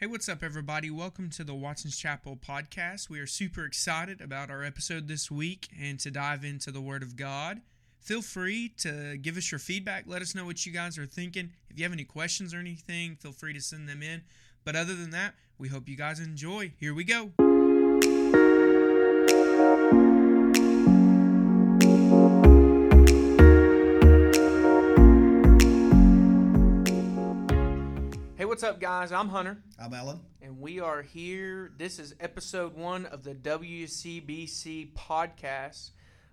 [0.00, 0.92] Hey, what's up, everybody?
[0.92, 3.10] Welcome to the Watson's Chapel podcast.
[3.10, 7.02] We are super excited about our episode this week and to dive into the Word
[7.02, 7.62] of God.
[8.00, 10.04] Feel free to give us your feedback.
[10.06, 11.50] Let us know what you guys are thinking.
[11.68, 14.22] If you have any questions or anything, feel free to send them in.
[14.64, 16.74] But other than that, we hope you guys enjoy.
[16.78, 17.32] Here we go.
[28.58, 29.12] What's up, guys?
[29.12, 29.56] I'm Hunter.
[29.80, 30.18] I'm Alan.
[30.42, 31.70] and we are here.
[31.78, 35.90] This is episode one of the WCBC podcast,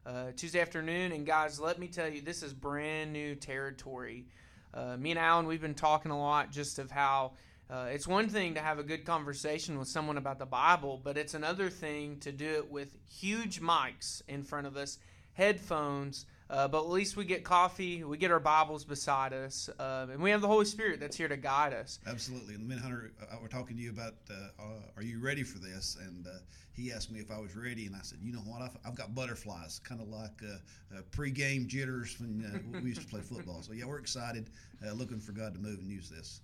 [0.08, 1.12] uh, Tuesday afternoon.
[1.12, 4.26] And guys, let me tell you, this is brand new territory.
[4.74, 7.34] Uh, me and Alan, we've been talking a lot just of how
[7.70, 11.20] uh, it's one thing to have a good conversation with someone about the Bible, but
[11.20, 14.98] it's another thing to do it with huge mics in front of us,
[15.34, 16.26] headphones.
[16.50, 20.22] Uh, but at least we get coffee, we get our Bibles beside us, uh, and
[20.22, 22.00] we have the Holy Spirit that's here to guide us.
[22.06, 22.54] Absolutely.
[22.54, 25.58] And then Hunter, uh, we're talking to you about, uh, uh, are you ready for
[25.58, 25.98] this?
[26.00, 26.32] And uh,
[26.76, 28.62] he asked me if I was ready, and I said, you know what?
[28.62, 33.02] I've, I've got butterflies, kind of like uh, uh, pre-game jitters when uh, we used
[33.02, 33.64] to play football.
[33.64, 34.50] So yeah, we're excited,
[34.86, 36.42] uh, looking for God to move and use this.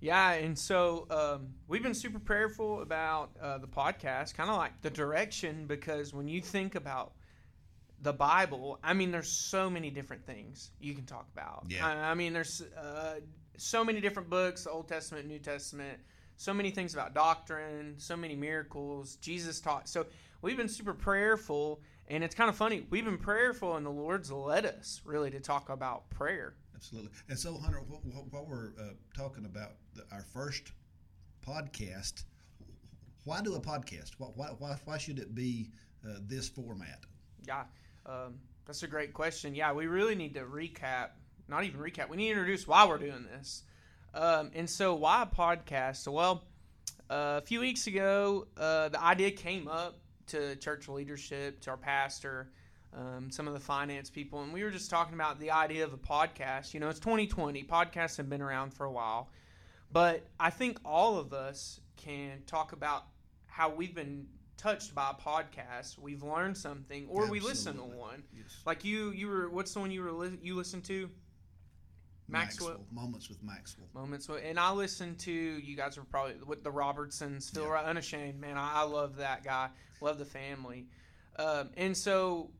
[0.00, 4.72] Yeah, and so um, we've been super prayerful about uh, the podcast, kind of like
[4.82, 7.12] the direction, because when you think about
[8.02, 11.66] the Bible, I mean, there's so many different things you can talk about.
[11.68, 11.86] Yeah.
[11.86, 13.20] I, I mean, there's uh,
[13.56, 15.98] so many different books, Old Testament, New Testament,
[16.36, 19.16] so many things about doctrine, so many miracles.
[19.16, 19.88] Jesus taught.
[19.88, 20.06] So
[20.42, 22.86] we've been super prayerful, and it's kind of funny.
[22.90, 26.54] We've been prayerful, and the Lord's led us really to talk about prayer.
[26.74, 27.10] Absolutely.
[27.30, 30.72] And so, Hunter, wh- wh- while we're uh, talking about the, our first
[31.46, 32.24] podcast,
[33.24, 34.10] why do a podcast?
[34.18, 35.70] Why, why, why, why should it be
[36.06, 37.00] uh, this format?
[37.46, 37.64] Yeah,
[38.06, 38.34] um,
[38.66, 39.54] that's a great question.
[39.54, 41.10] Yeah, we really need to recap,
[41.48, 43.62] not even recap, we need to introduce why we're doing this.
[44.14, 46.10] Um, and so, why a podcast?
[46.10, 46.44] Well,
[47.10, 51.76] uh, a few weeks ago, uh, the idea came up to church leadership, to our
[51.76, 52.50] pastor,
[52.94, 55.92] um, some of the finance people, and we were just talking about the idea of
[55.92, 56.74] a podcast.
[56.74, 59.28] You know, it's 2020, podcasts have been around for a while,
[59.92, 63.04] but I think all of us can talk about
[63.46, 68.22] how we've been touched by a podcast, we've learned something, or we listen to one.
[68.34, 68.56] Yes.
[68.64, 71.10] Like you, you were what's the one you were li- you listened to?
[72.28, 72.84] Maxwell.
[72.90, 73.86] Moments with Maxwell.
[73.94, 77.82] Moments, with- and I listened to you guys were probably with the Robertsons, Phil Yeah.
[77.82, 78.40] Unashamed.
[78.40, 79.68] Man, I, I love that guy.
[80.00, 80.86] Love the family,
[81.38, 82.50] um, and so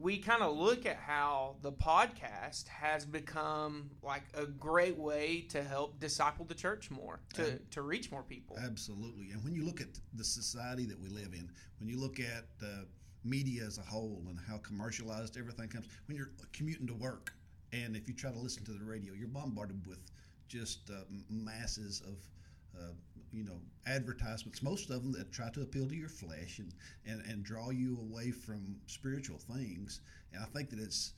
[0.00, 5.62] we kind of look at how the podcast has become like a great way to
[5.62, 8.56] help disciple the church more, to to reach more people.
[8.62, 9.30] Absolutely.
[9.30, 12.46] And when you look at the society that we live in, when you look at
[12.62, 12.84] uh,
[13.24, 17.34] media as a whole and how commercialized everything comes, when you're commuting to work,
[17.72, 20.00] and if you try to listen to the radio, you're bombarded with
[20.48, 22.92] just uh, masses of, uh,
[23.32, 24.62] you know, advertisements.
[24.62, 26.72] Most of them that try to appeal to your flesh and,
[27.06, 30.00] and, and draw you away from spiritual things.
[30.32, 31.12] And I think that it's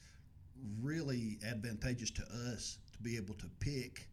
[0.81, 4.09] really advantageous to us to be able to pick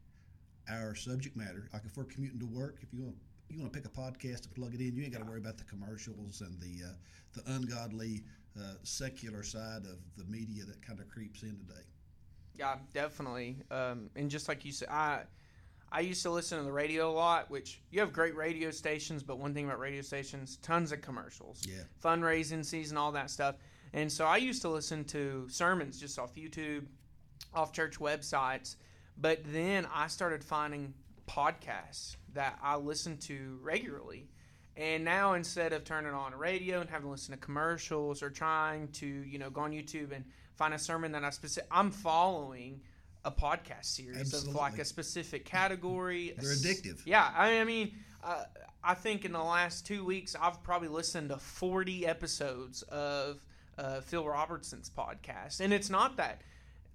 [0.70, 1.70] our subject matter.
[1.74, 3.16] Like if we're commuting to work, if you want
[3.50, 5.40] you want to pick a podcast and plug it in, you ain't got to worry
[5.40, 6.94] about the commercials and the uh,
[7.34, 8.24] the ungodly
[8.60, 11.82] uh, secular side of the media that kind of creeps in today.
[12.56, 13.58] Yeah, definitely.
[13.72, 15.24] Um, and just like you said, I
[15.92, 19.24] I used to listen to the radio a lot, which you have great radio stations,
[19.24, 23.56] but one thing about radio stations, tons of commercials, Yeah, fundraising season, all that stuff.
[23.94, 26.86] And so I used to listen to sermons just off YouTube,
[27.54, 28.76] off church websites.
[29.18, 30.94] But then I started finding
[31.28, 34.30] podcasts that I listen to regularly.
[34.78, 38.30] And now instead of turning on a radio and having to listen to commercials or
[38.30, 40.24] trying to, you know, go on YouTube and
[40.56, 42.82] find a sermon that I specific, I'm following
[43.30, 46.34] a podcast series of like a specific category.
[46.38, 47.02] They're addictive.
[47.06, 48.46] Yeah, I I mean, uh,
[48.84, 53.44] I think in the last two weeks I've probably listened to 40 episodes of
[53.78, 56.42] uh, Phil Robertson's podcast, and it's not that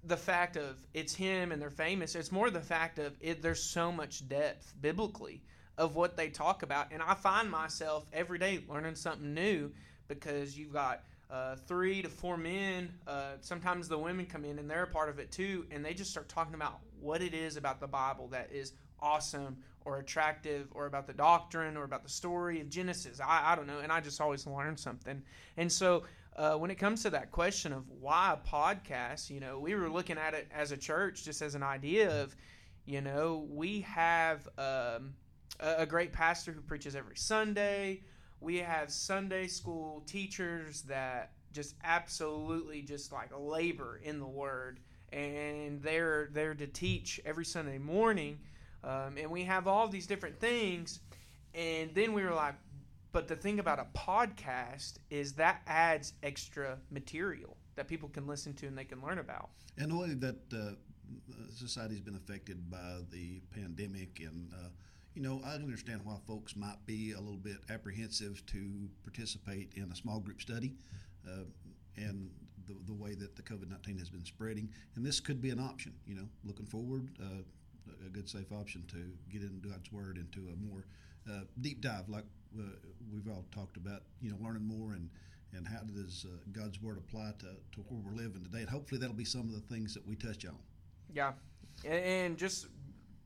[0.03, 2.15] the fact of it's him and they're famous.
[2.15, 3.41] It's more the fact of it.
[3.41, 5.41] There's so much depth biblically
[5.77, 9.71] of what they talk about, and I find myself every day learning something new
[10.07, 12.93] because you've got uh, three to four men.
[13.07, 15.93] Uh, sometimes the women come in and they're a part of it too, and they
[15.93, 20.67] just start talking about what it is about the Bible that is awesome or attractive
[20.71, 23.19] or about the doctrine or about the story of Genesis.
[23.19, 25.21] I, I don't know, and I just always learn something.
[25.57, 26.03] And so
[26.35, 29.89] uh, when it comes to that question of why a podcast, you know, we were
[29.89, 32.35] looking at it as a church just as an idea of,
[32.85, 35.13] you know, we have um,
[35.59, 38.01] a, a great pastor who preaches every Sunday.
[38.39, 44.79] We have Sunday school teachers that just absolutely just like labor in the Word,
[45.11, 48.39] and they're there to teach every Sunday morning.
[48.83, 50.99] Um, and we have all these different things,
[51.53, 52.55] and then we were like,
[53.11, 58.53] but the thing about a podcast is that adds extra material that people can listen
[58.55, 59.49] to and they can learn about.
[59.77, 60.75] And the way that uh,
[61.55, 64.67] society's been affected by the pandemic, and uh,
[65.15, 69.89] you know, I understand why folks might be a little bit apprehensive to participate in
[69.91, 70.73] a small group study,
[71.27, 71.45] uh,
[71.95, 72.29] and
[72.67, 74.69] the, the way that the COVID nineteen has been spreading.
[74.95, 75.93] And this could be an option.
[76.05, 77.43] You know, looking forward, uh,
[78.05, 80.85] a good safe option to get into God's Word into a more
[81.31, 82.25] uh, deep dive, like
[82.59, 82.63] uh,
[83.11, 84.03] we've all talked about.
[84.21, 85.09] You know, learning more and
[85.53, 88.59] and how does uh, God's word apply to, to where we're living today?
[88.59, 90.57] And hopefully that'll be some of the things that we touch on.
[91.13, 91.31] Yeah,
[91.85, 92.67] and just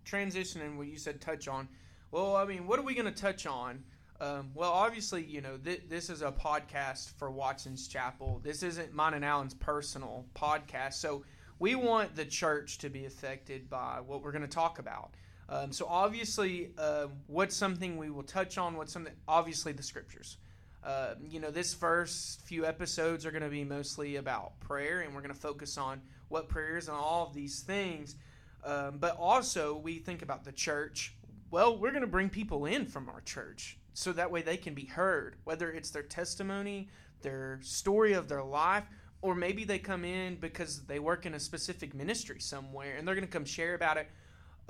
[0.09, 1.67] transitioning what you said, touch on.
[2.11, 3.83] Well, I mean, what are we going to touch on?
[4.21, 8.41] Um, well, obviously, you know, th- this is a podcast for Watson's Chapel.
[8.43, 10.93] This isn't mine and Alan's personal podcast.
[10.95, 11.23] So
[11.59, 15.11] we want the church to be affected by what we're going to talk about.
[15.47, 18.75] Um, so obviously, uh, what's something we will touch on?
[18.75, 19.13] What's something?
[19.27, 20.37] Obviously, the scriptures.
[20.83, 25.13] Uh, you know, this first few episodes are going to be mostly about prayer, and
[25.13, 28.15] we're going to focus on what prayer is and all of these things.
[28.63, 31.15] Um, but also, we think about the church.
[31.51, 34.73] Well, we're going to bring people in from our church so that way they can
[34.73, 36.89] be heard, whether it's their testimony,
[37.21, 38.85] their story of their life,
[39.21, 43.15] or maybe they come in because they work in a specific ministry somewhere and they're
[43.15, 44.09] going to come share about it.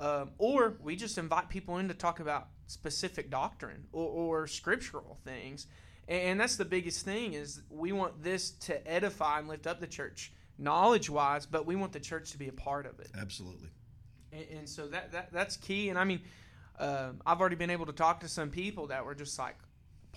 [0.00, 5.18] Um, or we just invite people in to talk about specific doctrine or, or scriptural
[5.24, 5.66] things.
[6.08, 9.86] And that's the biggest thing is we want this to edify and lift up the
[9.86, 13.10] church knowledge wise, but we want the church to be a part of it.
[13.18, 13.68] Absolutely.
[14.32, 15.88] And, and so that, that that's key.
[15.88, 16.20] And I mean,
[16.78, 19.56] um, I've already been able to talk to some people that were just like,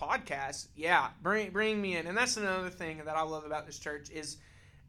[0.00, 2.06] podcast, yeah, bring bring me in.
[2.06, 4.38] And that's another thing that I love about this church is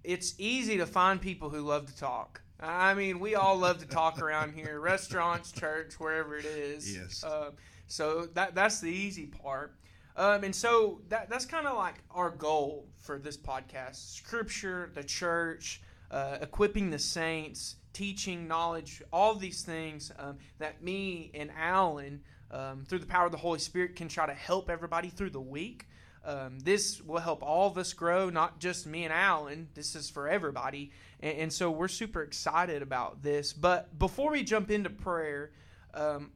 [0.03, 2.41] it's easy to find people who love to talk.
[2.59, 6.95] I mean, we all love to talk around here, restaurants, church, wherever it is.
[6.95, 7.23] Yes.
[7.23, 7.51] Uh,
[7.87, 9.75] so that that's the easy part.
[10.17, 15.03] Um, and so that that's kind of like our goal for this podcast: Scripture, the
[15.03, 15.81] church,
[16.11, 22.21] uh, equipping the saints, teaching, knowledge, all these things um, that me and Alan,
[22.51, 25.41] um, through the power of the Holy Spirit, can try to help everybody through the
[25.41, 25.87] week.
[26.25, 29.69] Um, this will help all of us grow, not just me and Alan.
[29.75, 30.91] This is for everybody.
[31.21, 33.53] And, and so we're super excited about this.
[33.53, 35.51] But before we jump into prayer,
[35.93, 36.31] um,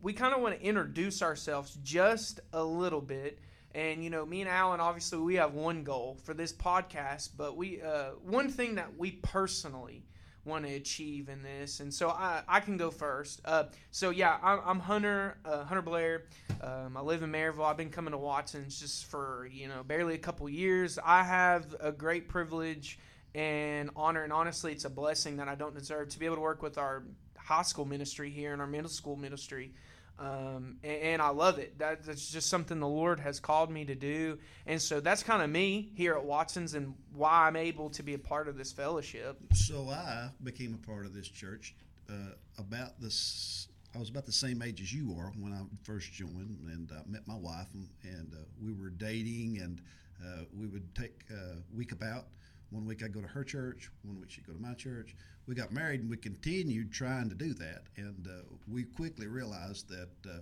[0.00, 3.40] we kind of want to introduce ourselves just a little bit.
[3.74, 7.56] And you know, me and Alan, obviously, we have one goal for this podcast, but
[7.56, 10.04] we uh, one thing that we personally
[10.44, 13.40] want to achieve in this, and so I, I can go first.
[13.44, 16.24] Uh, so yeah, I'm, I'm Hunter uh, Hunter Blair.
[16.60, 17.64] Um, I live in Maryville.
[17.64, 20.98] I've been coming to Watson's just for you know barely a couple years.
[21.04, 22.98] I have a great privilege
[23.34, 26.42] and honor, and honestly, it's a blessing that I don't deserve to be able to
[26.42, 27.04] work with our
[27.36, 29.72] high school ministry here and our middle school ministry.
[30.18, 31.78] Um, and, and, I love it.
[31.80, 34.38] That, that's just something the Lord has called me to do.
[34.64, 38.14] And so that's kind of me here at Watson's and why I'm able to be
[38.14, 39.36] a part of this fellowship.
[39.54, 41.74] So I became a part of this church
[42.08, 43.66] uh, about this.
[43.94, 47.02] I was about the same age as you are when I first joined, and uh,
[47.06, 49.80] met my wife, and, and uh, we were dating, and
[50.24, 52.26] uh, we would take a week about.
[52.74, 55.14] One week I'd go to her church, one week she'd go to my church
[55.46, 57.82] we got married and we continued trying to do that.
[57.96, 60.38] And uh, we quickly realized that, uh,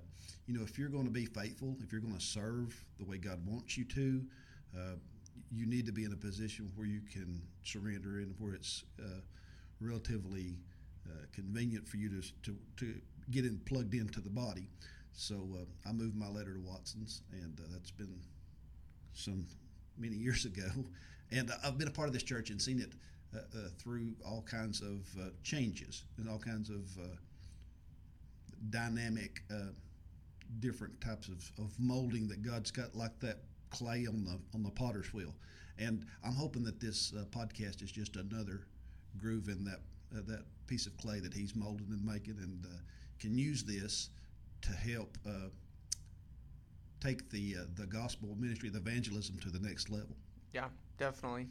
[0.47, 3.19] you know, if you're going to be faithful, if you're going to serve the way
[3.19, 4.23] God wants you to,
[4.77, 4.95] uh,
[5.51, 9.21] you need to be in a position where you can surrender and where it's uh,
[9.81, 10.57] relatively
[11.09, 12.95] uh, convenient for you to, to, to
[13.31, 14.69] get in plugged into the body.
[15.13, 18.21] So uh, I moved my letter to Watson's, and that's been
[19.15, 19.47] some
[19.99, 20.71] many years ago.
[21.33, 22.93] And I've been a part of this church and seen it
[23.35, 26.91] uh, uh, through all kinds of uh, changes and all kinds of
[28.71, 29.43] dynamic,
[30.61, 33.39] different types of, of molding that God's got, like that
[33.71, 35.35] clay on the on the potter's wheel.
[35.79, 38.67] And I'm hoping that this podcast is just another
[39.19, 42.67] groove in that that piece of clay that He's molding and making, and
[43.19, 44.11] can use this
[44.61, 45.49] to help uh,
[47.01, 50.17] take the uh, the gospel ministry of evangelism to the next level.
[50.53, 50.69] Yeah,
[50.99, 51.49] definitely.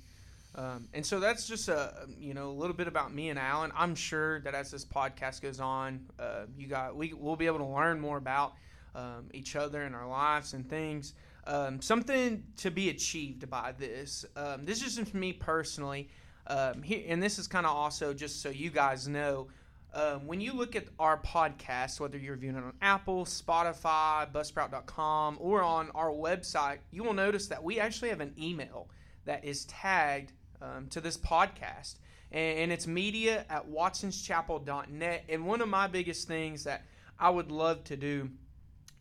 [0.55, 3.72] Um, and so that's just a you know a little bit about me and Alan.
[3.75, 7.60] I'm sure that as this podcast goes on, uh, you got we will be able
[7.60, 8.53] to learn more about
[8.93, 11.13] um, each other and our lives and things.
[11.48, 14.25] Um, something to be achieved by this.
[14.36, 16.10] Um, this is just me personally,
[16.48, 19.48] um, here, and this is kind of also just so you guys know.
[19.93, 25.38] Um, when you look at our podcast, whether you're viewing it on Apple, Spotify, Buzzsprout.com,
[25.39, 28.88] or on our website, you will notice that we actually have an email
[29.25, 30.31] that is tagged
[30.62, 31.95] um, to this podcast.
[32.31, 35.25] And, and it's media at watsonschapel.net.
[35.27, 36.86] And one of my biggest things that
[37.19, 38.29] I would love to do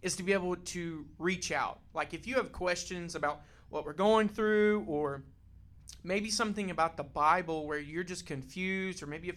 [0.03, 1.79] is to be able to reach out.
[1.95, 5.23] Like if you have questions about what we're going through or
[6.03, 9.37] maybe something about the Bible where you're just confused or maybe if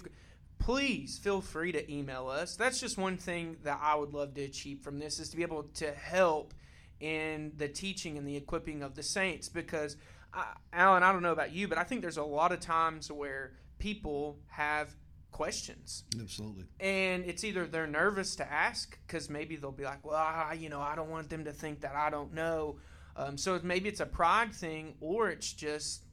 [0.63, 2.55] please feel free to email us.
[2.55, 5.43] That's just one thing that I would love to achieve from this is to be
[5.43, 6.53] able to help
[7.01, 9.97] in the teaching and the equipping of the saints because
[10.33, 13.11] I, Alan, I don't know about you, but I think there's a lot of times
[13.11, 14.95] where people have
[15.31, 16.05] questions.
[16.17, 16.63] Absolutely.
[16.79, 20.69] And it's either they're nervous to ask because maybe they'll be like, well, I, you
[20.69, 22.77] know, I don't want them to think that I don't know.
[23.17, 26.05] Um, so maybe it's a pride thing, or it's just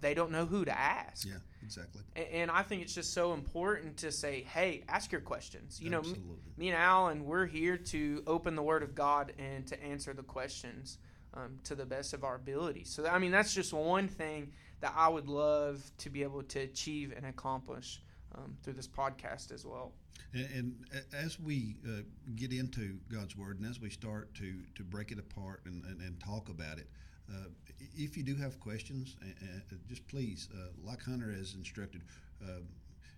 [0.00, 1.26] they don't know who to ask.
[1.26, 2.02] Yeah, exactly.
[2.14, 5.80] And, and I think it's just so important to say, hey, ask your questions.
[5.80, 6.22] You Absolutely.
[6.22, 9.82] know, me, me and Alan, we're here to open the Word of God and to
[9.82, 10.98] answer the questions
[11.34, 12.84] um, to the best of our ability.
[12.84, 16.60] So, I mean, that's just one thing that I would love to be able to
[16.60, 18.02] achieve and accomplish
[18.34, 19.92] um, through this podcast as well.
[20.32, 22.02] And, and as we uh,
[22.36, 26.00] get into God's Word and as we start to, to break it apart and, and,
[26.00, 26.88] and talk about it,
[27.30, 27.48] uh,
[27.96, 32.02] if you do have questions, uh, just please, uh, like Hunter has instructed,
[32.42, 32.60] uh,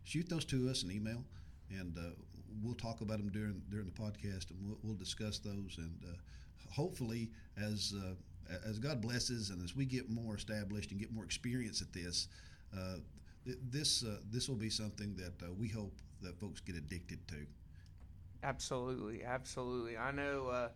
[0.04, 1.22] shoot those to us an email,
[1.70, 2.10] and uh,
[2.62, 5.76] we'll talk about them during during the podcast, and we'll, we'll discuss those.
[5.78, 5.94] And
[6.70, 7.94] hopefully, as
[8.64, 12.28] as God blesses and as we get more established and get more experience at this,
[13.44, 17.46] this this will be something that we hope that folks get addicted to.
[18.42, 19.96] Absolutely, absolutely.
[19.96, 20.48] I know.
[20.48, 20.68] Uh,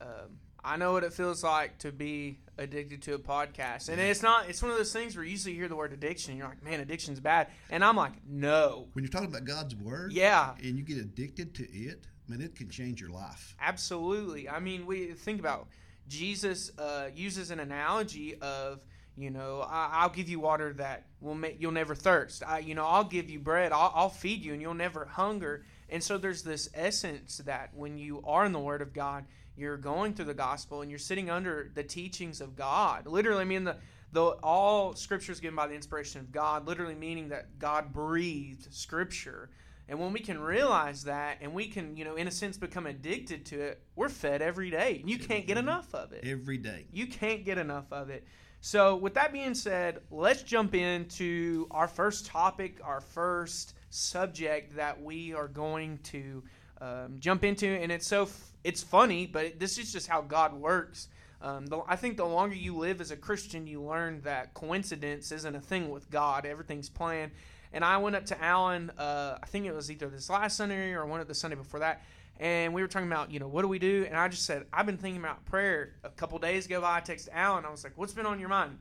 [0.00, 4.22] um, I know what it feels like to be addicted to a podcast, and it's
[4.22, 4.48] not.
[4.48, 6.62] It's one of those things where you usually hear the word addiction, and you're like,
[6.62, 10.76] "Man, addiction's bad," and I'm like, "No." When you're talking about God's word, yeah, and
[10.76, 13.56] you get addicted to it, man, it can change your life.
[13.60, 14.48] Absolutely.
[14.48, 15.66] I mean, we think about
[16.06, 18.84] Jesus uh, uses an analogy of
[19.16, 22.42] you know, I, will give you water that will make you'll never thirst.
[22.46, 23.72] I, you know, I'll give you bread.
[23.72, 25.66] I'll, I'll feed you, and you'll never hunger.
[25.90, 29.26] And so there's this essence that when you are in the Word of God,
[29.62, 33.06] you're going through the gospel and you're sitting under the teachings of God.
[33.06, 33.76] Literally, I mean the
[34.12, 36.66] the all Scripture is given by the inspiration of God.
[36.66, 39.48] Literally meaning that God breathed Scripture.
[39.88, 42.86] And when we can realize that and we can, you know, in a sense become
[42.86, 45.02] addicted to it, we're fed every day.
[45.04, 46.24] You can't get enough of it.
[46.24, 46.86] Every day.
[46.92, 48.26] You can't get enough of it.
[48.60, 55.02] So, with that being said, let's jump into our first topic, our first subject that
[55.02, 56.44] we are going to
[56.80, 57.66] um, jump into.
[57.66, 61.08] And it's so f- it's funny, but this is just how God works.
[61.40, 65.32] Um, the, I think the longer you live as a Christian, you learn that coincidence
[65.32, 66.46] isn't a thing with God.
[66.46, 67.32] Everything's planned.
[67.72, 68.90] And I went up to Alan.
[68.90, 71.80] Uh, I think it was either this last Sunday or one of the Sunday before
[71.80, 72.02] that
[72.42, 74.04] and we were talking about, you know, what do we do?
[74.06, 75.94] And I just said, I've been thinking about prayer.
[76.02, 77.64] A couple days ago, I texted Alan.
[77.64, 78.78] I was like, what's been on your mind?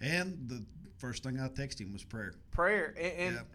[0.00, 0.64] And the
[0.98, 2.34] first thing I texted him was prayer.
[2.52, 3.46] Prayer, and and, yep.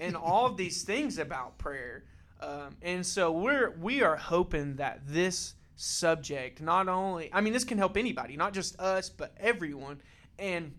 [0.00, 2.04] and all of these things about prayer.
[2.40, 7.64] Um, and so we're we are hoping that this subject not only, I mean, this
[7.64, 10.00] can help anybody, not just us, but everyone.
[10.38, 10.72] And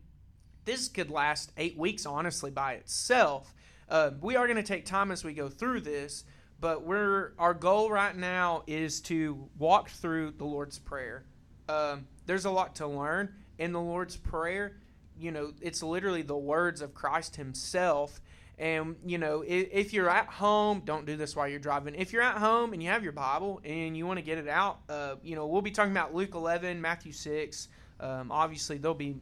[0.65, 3.53] this could last eight weeks, honestly, by itself.
[3.89, 6.25] Uh, we are going to take time as we go through this
[6.59, 11.25] but we're our goal right now is to walk through the Lord's Prayer.
[11.69, 14.77] Um, there's a lot to learn in the Lord's Prayer.
[15.19, 18.21] You know, it's literally the words of Christ Himself.
[18.59, 21.93] And you know, if, if, you're at home, don't do this while you're driving.
[21.93, 24.47] If you're at home and you have your Bible and you want to get it
[24.47, 27.67] out, uh, you know, we'll be talking about Luke 11, Matthew 6.
[27.99, 29.17] Um, obviously, there'll be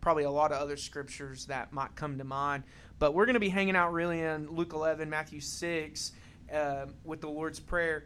[0.00, 2.62] probably a lot of other scriptures that might come to mind,
[3.00, 6.12] but we're going to be hanging out really in Luke 11, Matthew 6
[6.52, 8.04] uh, with the Lord's Prayer.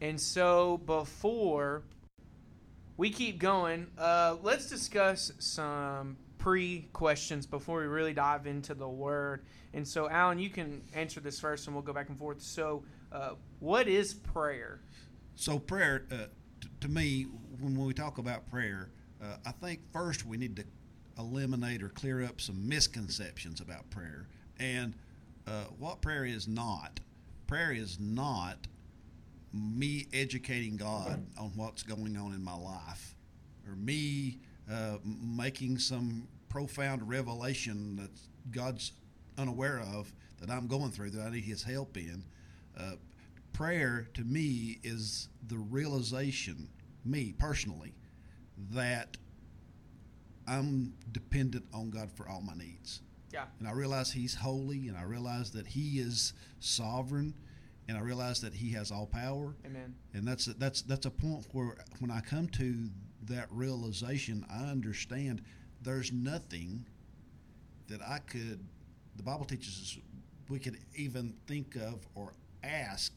[0.00, 1.82] And so before
[2.96, 8.86] we keep going, uh, let's discuss some pre questions before we really dive into the
[8.86, 9.46] Word.
[9.72, 12.42] And so, Alan, you can answer this first and we'll go back and forth.
[12.42, 14.80] So, uh, what is prayer?
[15.36, 16.26] So, prayer, uh,
[16.60, 17.22] t- to me,
[17.60, 18.90] when we talk about prayer,
[19.22, 20.64] uh, I think first we need to
[21.18, 24.26] eliminate or clear up some misconceptions about prayer
[24.58, 24.94] and
[25.46, 26.98] uh, what prayer is not
[27.46, 28.66] prayer is not
[29.52, 33.14] me educating God on what's going on in my life
[33.68, 34.38] or me
[34.70, 38.10] uh, making some profound revelation that
[38.56, 38.92] God's
[39.36, 42.22] unaware of that I'm going through that I need His help in.
[42.78, 42.92] Uh,
[43.52, 46.68] prayer to me is the realization,
[47.04, 47.92] me personally,
[48.70, 49.16] that
[50.46, 53.00] I'm dependent on God for all my needs.
[53.32, 53.46] Yeah.
[53.58, 57.34] And I realize He's holy, and I realize that He is sovereign,
[57.88, 59.56] and I realize that He has all power.
[59.66, 59.96] Amen.
[60.12, 62.90] And that's that's that's a point where when I come to
[63.24, 65.42] that realization, I understand
[65.84, 66.86] there's nothing
[67.88, 68.64] that I could.
[69.16, 69.98] The Bible teaches us
[70.48, 73.14] we could even think of or ask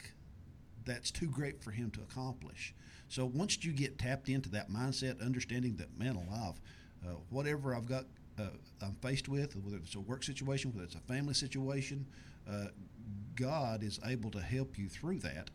[0.84, 2.74] that's too great for him to accomplish.
[3.08, 6.54] So once you get tapped into that mindset, understanding that man alive,
[7.06, 8.04] uh, whatever I've got,
[8.38, 8.44] uh,
[8.82, 12.06] I'm faced with, whether it's a work situation, whether it's a family situation,
[12.50, 12.66] uh,
[13.34, 15.50] God is able to help you through that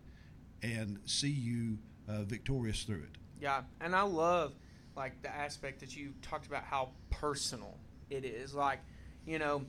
[0.61, 1.77] and see you
[2.07, 3.17] uh, victorious through it.
[3.41, 4.53] Yeah, and I love
[4.95, 7.77] like the aspect that you talked about how personal
[8.09, 8.53] it is.
[8.53, 8.79] Like,
[9.25, 9.63] you know,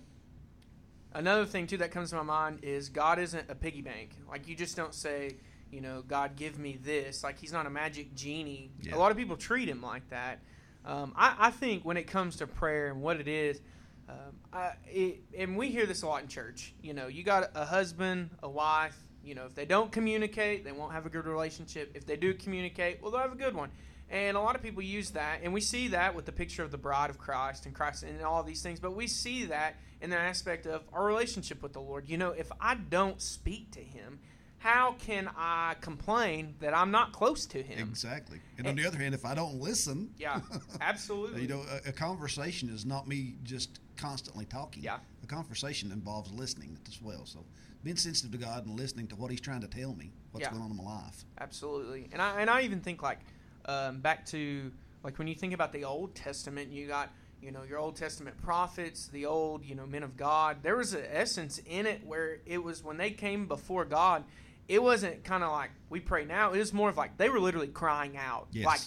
[1.12, 4.10] another thing too that comes to my mind is God isn't a piggy bank.
[4.28, 5.36] Like you just don't say,
[5.70, 7.24] you know, God give me this.
[7.24, 8.70] Like he's not a magic genie.
[8.82, 8.94] Yeah.
[8.94, 10.40] A lot of people treat him like that.
[10.84, 13.60] Um, I, I think when it comes to prayer and what it is,
[14.08, 14.16] um,
[14.52, 16.74] I, it, and we hear this a lot in church.
[16.82, 18.96] You know, you got a husband, a wife.
[19.24, 21.92] You know, if they don't communicate, they won't have a good relationship.
[21.94, 23.70] If they do communicate, well, they'll have a good one.
[24.14, 26.70] And a lot of people use that, and we see that with the picture of
[26.70, 28.78] the bride of Christ and Christ and all these things.
[28.78, 32.08] But we see that in the aspect of our relationship with the Lord.
[32.08, 34.20] You know, if I don't speak to Him,
[34.58, 37.88] how can I complain that I'm not close to Him?
[37.88, 38.38] Exactly.
[38.56, 40.40] And on eh, the other hand, if I don't listen, Yeah,
[40.80, 41.42] absolutely.
[41.42, 44.84] you know, a, a conversation is not me just constantly talking.
[44.84, 44.98] Yeah.
[45.24, 47.26] A conversation involves listening as well.
[47.26, 47.44] So
[47.82, 50.50] being sensitive to God and listening to what He's trying to tell me, what's Yeah.
[50.52, 51.24] going on in my life.
[51.40, 53.18] Absolutely, and I and I even think like
[53.66, 54.70] um, back to
[55.02, 57.10] like when you think about the Old Testament, you got
[57.42, 60.62] you know your Old Testament prophets, the old you know men of God.
[60.62, 64.24] There was an essence in it where it was when they came before God,
[64.68, 66.52] it wasn't kind of like we pray now.
[66.52, 68.64] It was more of like they were literally crying out, Yes.
[68.64, 68.80] like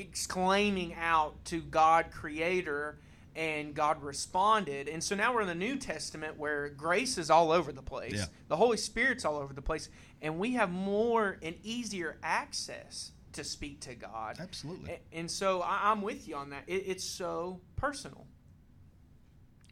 [0.00, 2.98] exclaiming out to God Creator.
[3.34, 4.88] And God responded.
[4.88, 8.14] And so now we're in the New Testament where grace is all over the place.
[8.14, 8.24] Yeah.
[8.48, 9.90] The Holy Spirit's all over the place.
[10.22, 14.38] And we have more and easier access to speak to God.
[14.40, 14.98] Absolutely.
[15.12, 16.64] And so I- I'm with you on that.
[16.66, 18.26] It, it's so personal.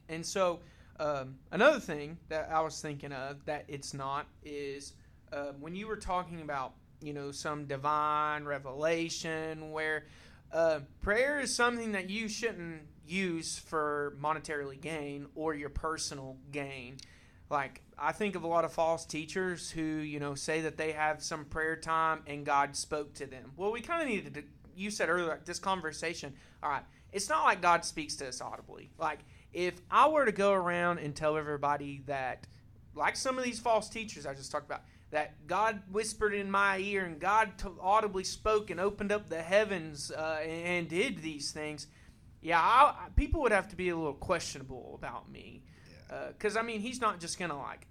[0.09, 0.61] And so
[1.01, 4.93] um, another thing that I was thinking of that it's not is
[5.33, 10.07] uh, when you were talking about you know some divine revelation where
[10.53, 16.97] uh, prayer is something that you shouldn't use for monetarily gain or your personal gain.
[17.51, 20.93] Like I think of a lot of false teachers who you know say that they
[20.93, 23.53] have some prayer time and God spoke to them.
[23.57, 24.43] Well, we kind of needed to.
[24.77, 26.35] You said earlier like, this conversation.
[26.63, 28.91] All right, it's not like God speaks to us audibly.
[28.99, 29.21] Like
[29.55, 32.47] if I were to go around and tell everybody that,
[32.95, 36.79] like some of these false teachers I just talked about, that God whispered in my
[36.79, 41.23] ear and God t- audibly spoke and opened up the heavens uh, and, and did
[41.23, 41.87] these things,
[42.43, 45.63] yeah, I, people would have to be a little questionable about me.
[46.29, 47.87] Because, I mean, he's not just going to, like,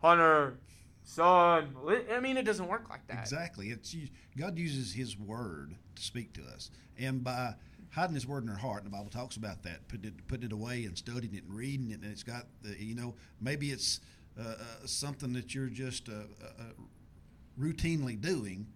[0.00, 0.58] Hunter,
[1.02, 1.74] son.
[2.12, 3.20] I mean, it doesn't work like that.
[3.20, 3.68] Exactly.
[3.68, 3.94] It's
[4.36, 7.54] God uses His Word to speak to us, and by
[7.90, 10.46] hiding His Word in our heart, and the Bible talks about that, putting it, putting
[10.46, 13.70] it away and studying it and reading it, and it's got the, you know, maybe
[13.70, 14.00] it's
[14.38, 14.54] uh, uh,
[14.86, 16.62] something that you're just uh, uh, uh,
[17.58, 18.66] routinely doing,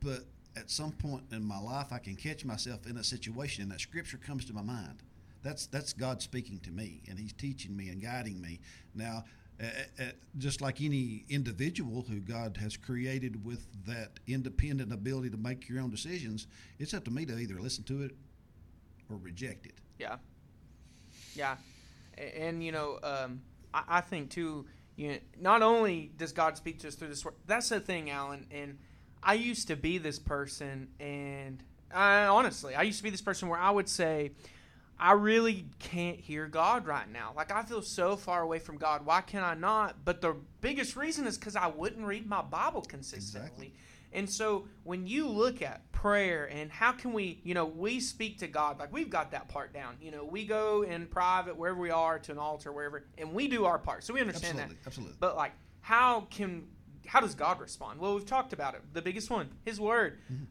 [0.00, 0.24] but
[0.56, 3.80] at some point in my life, I can catch myself in a situation, and that
[3.80, 5.02] Scripture comes to my mind.
[5.42, 8.60] That's that's God speaking to me, and He's teaching me and guiding me.
[8.94, 9.24] Now,
[9.62, 9.66] uh,
[10.00, 10.04] uh,
[10.38, 15.80] just like any individual who God has created with that independent ability to make your
[15.80, 16.46] own decisions,
[16.78, 18.12] it's up to me to either listen to it
[19.08, 19.74] or reject it.
[19.98, 20.16] Yeah.
[21.34, 21.56] Yeah.
[22.18, 23.40] A- And, you know, um,
[23.72, 27.24] I, I think, too, you know, not only does God speak to us through this
[27.24, 28.46] word, that's the thing, Alan.
[28.50, 28.78] And
[29.22, 31.62] I used to be this person, and
[31.94, 34.32] I, honestly, I used to be this person where I would say,
[34.98, 37.32] I really can't hear God right now.
[37.36, 39.04] Like, I feel so far away from God.
[39.04, 40.04] Why can I not?
[40.04, 43.48] But the biggest reason is because I wouldn't read my Bible consistently.
[43.48, 43.74] Exactly.
[44.12, 48.38] And so when you look at prayer and how can we, you know, we speak
[48.38, 49.96] to God, like we've got that part down.
[50.00, 53.48] You know, we go in private wherever we are to an altar, wherever, and we
[53.48, 54.04] do our part.
[54.04, 54.86] So we understand Absolutely, that.
[54.86, 55.16] absolutely.
[55.20, 56.68] But like, how can,
[57.06, 58.00] how does God respond?
[58.00, 58.82] Well, we've talked about it.
[58.94, 60.18] The biggest one, His Word.
[60.32, 60.44] Mm-hmm.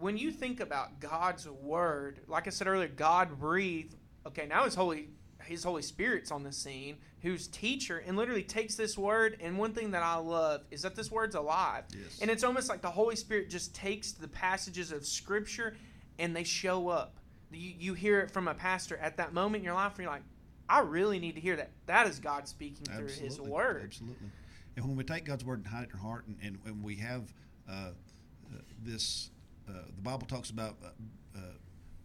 [0.00, 3.96] When you think about God's Word, like I said earlier, God breathed.
[4.26, 5.10] Okay, now His Holy,
[5.44, 9.36] His Holy Spirit's on the scene, who's teacher, and literally takes this Word.
[9.40, 11.84] And one thing that I love is that this Word's alive.
[11.92, 12.18] Yes.
[12.20, 15.76] And it's almost like the Holy Spirit just takes the passages of Scripture
[16.18, 17.16] and they show up.
[17.52, 20.12] You, you hear it from a pastor at that moment in your life, and you're
[20.12, 20.22] like,
[20.68, 21.70] I really need to hear that.
[21.86, 23.82] That is God speaking through His Word.
[23.84, 24.28] Absolutely.
[24.76, 26.82] And when we take God's word and hide it in our heart, and, and when
[26.82, 27.32] we have
[27.68, 29.30] uh, uh, this,
[29.70, 30.88] uh, the Bible talks about uh,
[31.36, 31.40] uh,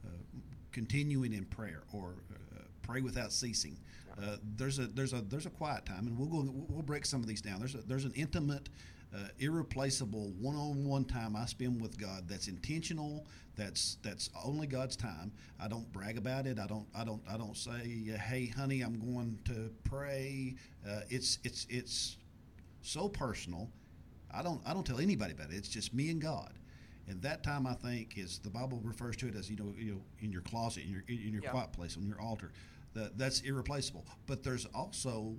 [0.06, 0.10] uh,
[0.72, 3.78] continuing in prayer or uh, pray without ceasing.
[4.22, 7.20] Uh, there's a there's a there's a quiet time, and we'll go we'll break some
[7.22, 7.60] of these down.
[7.60, 8.70] There's a, there's an intimate,
[9.14, 13.26] uh, irreplaceable one-on-one time I spend with God that's intentional.
[13.58, 15.32] That's that's only God's time.
[15.60, 16.60] I don't brag about it.
[16.60, 20.56] I don't I don't I don't say, hey, honey, I'm going to pray.
[20.88, 22.18] Uh, it's it's it's
[22.82, 23.70] so personal.
[24.32, 25.56] I don't I don't tell anybody about it.
[25.56, 26.54] It's just me and God.
[27.08, 29.94] And that time, I think, is the Bible refers to it as you know, you
[29.94, 31.52] know, in your closet, in your in your Yeah.
[31.52, 32.52] quiet place, on your altar.
[32.94, 34.06] That that's irreplaceable.
[34.26, 35.36] But there's also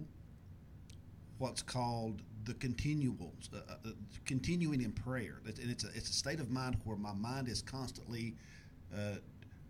[1.39, 3.91] what's called the continual, uh, uh,
[4.25, 5.41] continuing in prayer.
[5.45, 8.37] And it's a, it's a state of mind where my mind is constantly
[8.97, 9.17] uh,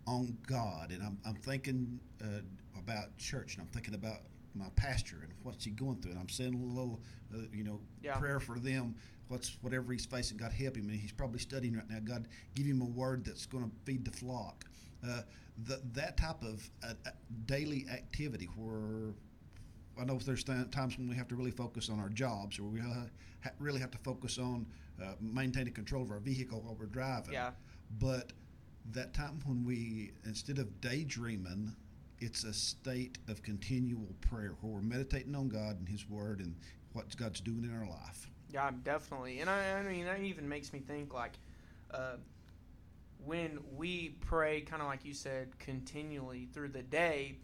[0.05, 2.39] on God, and I'm, I'm thinking uh,
[2.77, 4.19] about church, and I'm thinking about
[4.57, 6.99] my pastor and what's he going through, and I'm saying a little,
[7.33, 8.17] uh, you know, Yeah.
[8.17, 8.95] prayer for them.
[9.27, 11.99] What's whatever he's facing, God help him, and he's probably studying right now.
[11.99, 14.65] God, give him a word that's going to feed the flock.
[15.05, 15.21] Uh,
[15.65, 17.09] the, that type of uh, uh,
[17.45, 19.13] daily activity where
[19.99, 22.63] I know there's th- times when we have to really focus on our jobs, or
[22.63, 23.07] we ha-
[23.43, 24.65] ha- really have to focus on
[25.03, 27.33] uh, maintaining control of our vehicle while we're driving.
[27.33, 27.51] Yeah.
[27.99, 28.31] But
[28.91, 31.75] that time when we, instead of daydreaming,
[32.19, 36.55] it's a state of continual prayer where we're meditating on God and His Word and
[36.93, 38.29] what God's doing in our life.
[38.51, 39.39] Yeah, definitely.
[39.41, 41.33] And I, I mean, that even makes me think like
[41.91, 42.15] uh,
[43.25, 47.37] when we pray, kind of like you said, continually through the day.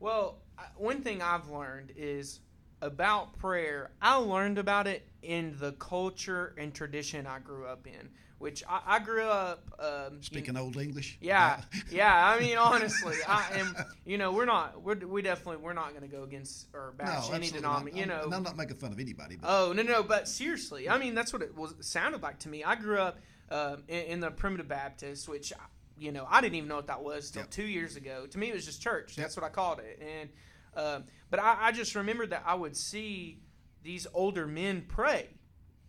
[0.00, 0.38] Well,
[0.76, 2.40] one thing I've learned is
[2.84, 3.90] about prayer.
[4.00, 8.80] I learned about it in the culture and tradition I grew up in, which I,
[8.86, 9.64] I grew up.
[9.78, 11.16] Um, Speaking Old English.
[11.20, 12.28] yeah, yeah.
[12.28, 13.74] I mean, honestly, I am.
[14.04, 14.82] You know, we're not.
[14.82, 17.98] We're, we definitely we're not going to go against or no, bash any denomination.
[17.98, 20.88] You know, I'm, I'm not making fun of anybody, but Oh no no, but seriously,
[20.88, 22.62] I mean that's what it was sounded like to me.
[22.64, 23.18] I grew up
[23.50, 25.52] um, in, in the primitive Baptist, which
[25.98, 27.50] you know I didn't even know what that was till Yep.
[27.50, 28.26] two years ago.
[28.26, 29.16] To me, it was just church.
[29.16, 30.02] That's what I called it.
[30.02, 30.28] And
[30.76, 33.40] um, but I, I just remembered that I would see
[33.82, 35.28] these older men pray,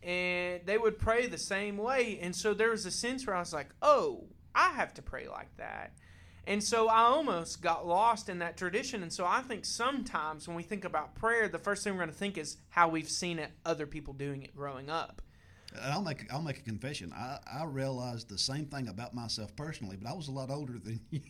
[0.03, 2.19] and they would pray the same way.
[2.21, 5.27] And so there was a sense where I was like, oh, I have to pray
[5.27, 5.93] like that.
[6.47, 9.01] And so I almost got lost in that tradition.
[9.01, 12.09] And so I think sometimes when we think about prayer, the first thing we're going
[12.09, 15.21] to think is how we've seen it, other people doing it growing up.
[15.83, 17.11] And I'll make I'll make a confession.
[17.13, 20.79] I, I realized the same thing about myself personally, but I was a lot older
[20.79, 21.21] than you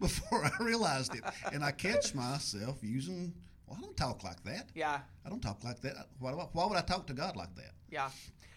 [0.00, 1.22] before I realized it.
[1.52, 3.34] And I catch myself using.
[3.66, 4.70] Well, I don't talk like that.
[4.74, 6.08] Yeah, I don't talk like that.
[6.18, 7.72] Why, why would I talk to God like that?
[7.90, 8.10] yeah.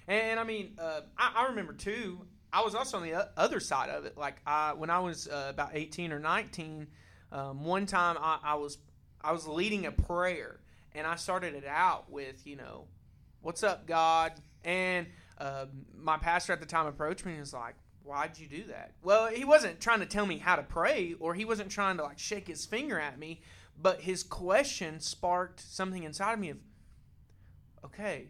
[0.07, 2.21] And, I mean, uh, I, I remember too,
[2.53, 4.17] I was also on the other side of it.
[4.17, 6.87] Like I, when I was uh, about 18 or 19,
[7.31, 8.77] um, one time I, I was
[9.21, 10.59] I was leading a prayer
[10.93, 12.85] and I started it out with, you know,
[13.41, 14.33] what's up, God?
[14.63, 15.65] And uh,
[15.97, 18.91] my pastor at the time approached me and was like, why'd you do that?
[19.03, 22.03] Well, he wasn't trying to tell me how to pray or he wasn't trying to
[22.03, 23.41] like shake his finger at me,
[23.81, 26.57] but his question sparked something inside of me of,
[27.83, 28.27] okay,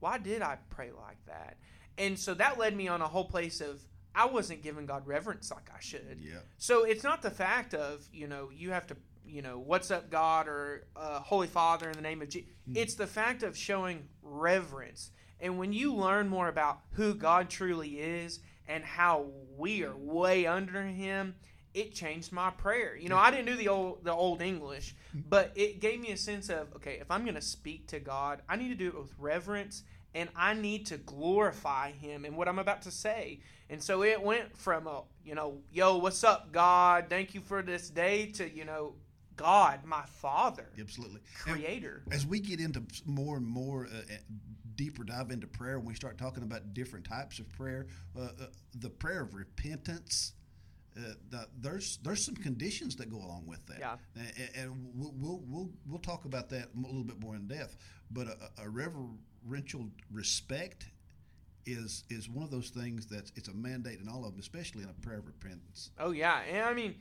[0.00, 1.56] why did I pray like that?
[1.98, 3.82] And so that led me on a whole place of
[4.14, 6.18] I wasn't giving God reverence like I should.
[6.20, 6.40] Yeah.
[6.58, 10.10] So it's not the fact of you know you have to you know what's up
[10.10, 12.50] God or uh, Holy Father in the name of Jesus.
[12.74, 15.10] It's the fact of showing reverence.
[15.40, 20.46] And when you learn more about who God truly is and how we are way
[20.46, 21.34] under Him,
[21.74, 22.96] it changed my prayer.
[22.96, 24.94] You know, I didn't do the old the old English,
[25.28, 28.42] but it gave me a sense of okay, if I'm going to speak to God,
[28.48, 29.82] I need to do it with reverence
[30.14, 33.40] and I need to glorify him in what I'm about to say.
[33.70, 37.06] And so it went from a, you know, yo, what's up, God?
[37.08, 38.94] Thank you for this day to, you know,
[39.42, 41.20] God, my Father, Absolutely.
[41.46, 42.02] And Creator.
[42.10, 44.16] as we get into more and more uh, uh,
[44.76, 48.28] deeper dive into prayer, when we start talking about different types of prayer, uh, uh,
[48.76, 50.32] the prayer of repentance.
[50.94, 53.96] Uh, the, there's there's some conditions that go along with that, Yeah.
[54.14, 57.78] and, and we'll, we'll we'll we'll talk about that a little bit more in depth.
[58.10, 60.84] But a, a reverential respect
[61.64, 64.82] is is one of those things that's it's a mandate in all of them, especially
[64.82, 65.90] in a prayer of repentance.
[65.98, 66.94] Oh yeah, and I mean,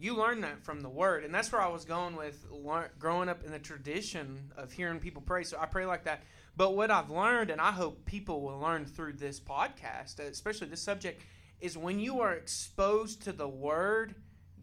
[0.00, 3.28] you learn that from the Word, and that's where I was going with lear- growing
[3.28, 5.44] up in the tradition of hearing people pray.
[5.44, 6.22] So I pray like that.
[6.56, 10.68] But what I've learned, and I hope people will learn through this podcast, uh, especially
[10.68, 11.22] this subject,
[11.60, 14.14] is when you are exposed to the Word,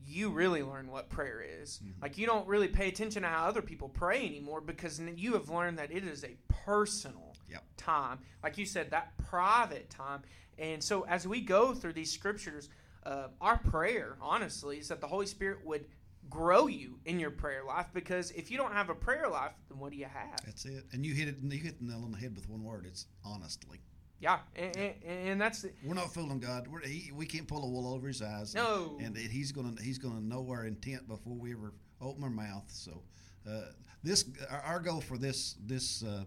[0.05, 1.79] you really learn what prayer is.
[1.83, 2.01] Mm-hmm.
[2.01, 5.49] Like you don't really pay attention to how other people pray anymore because you have
[5.49, 7.63] learned that it is a personal Yep.
[7.77, 8.19] time.
[8.43, 10.21] Like you said, that private time.
[10.57, 12.69] And so as we go through these scriptures,
[13.07, 15.85] uh, our prayer, honestly, is that the Holy Spirit would
[16.29, 19.79] grow you in your prayer life because if you don't have a prayer life, then
[19.79, 20.43] what do you have?
[20.45, 20.83] That's it.
[20.91, 21.37] And you hit it.
[21.41, 22.85] You hit the nail on the head with one word.
[22.85, 23.79] It's honestly.
[24.19, 26.67] Yeah, and, and, and that's the, We're not fooling God.
[26.67, 28.53] We're, he, we can't pull a wool over his eyes.
[28.55, 28.97] No.
[28.99, 32.65] and, and he's gonna he's gonna know our intent before we ever open our mouth.
[32.67, 33.03] So,
[33.49, 33.61] uh,
[34.03, 36.23] this our, our goal for this this uh,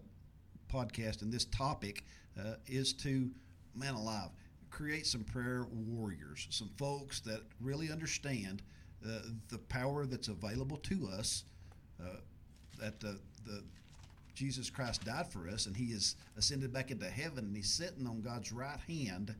[0.73, 2.05] podcast and this topic
[2.39, 3.29] uh, is to
[3.75, 4.29] man alive
[4.71, 8.63] create some prayer warriors, some folks that really understand
[9.05, 11.43] uh, the power that's available to us.
[12.01, 12.17] Uh,
[12.79, 13.63] that the the
[14.33, 18.07] Jesus Christ died for us, and He is ascended back into heaven, and He's sitting
[18.07, 19.35] on God's right hand,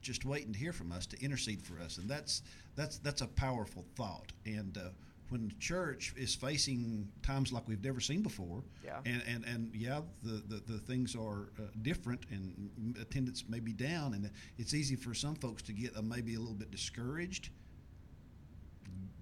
[0.00, 2.42] just waiting to hear from us to intercede for us, and that's
[2.74, 4.32] that's that's a powerful thought.
[4.46, 4.88] And uh,
[5.32, 8.98] when the church is facing times like we've never seen before, Yeah.
[9.06, 13.72] and and, and yeah, the, the, the things are uh, different, and attendance may be
[13.72, 17.48] down, and it's easy for some folks to get uh, maybe a little bit discouraged.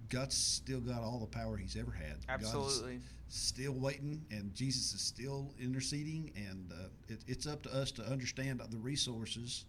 [0.09, 2.27] God's still got all the power He's ever had.
[2.27, 2.99] God's Absolutely.
[3.29, 8.03] still waiting, and Jesus is still interceding, and uh, it, it's up to us to
[8.03, 9.63] understand the resources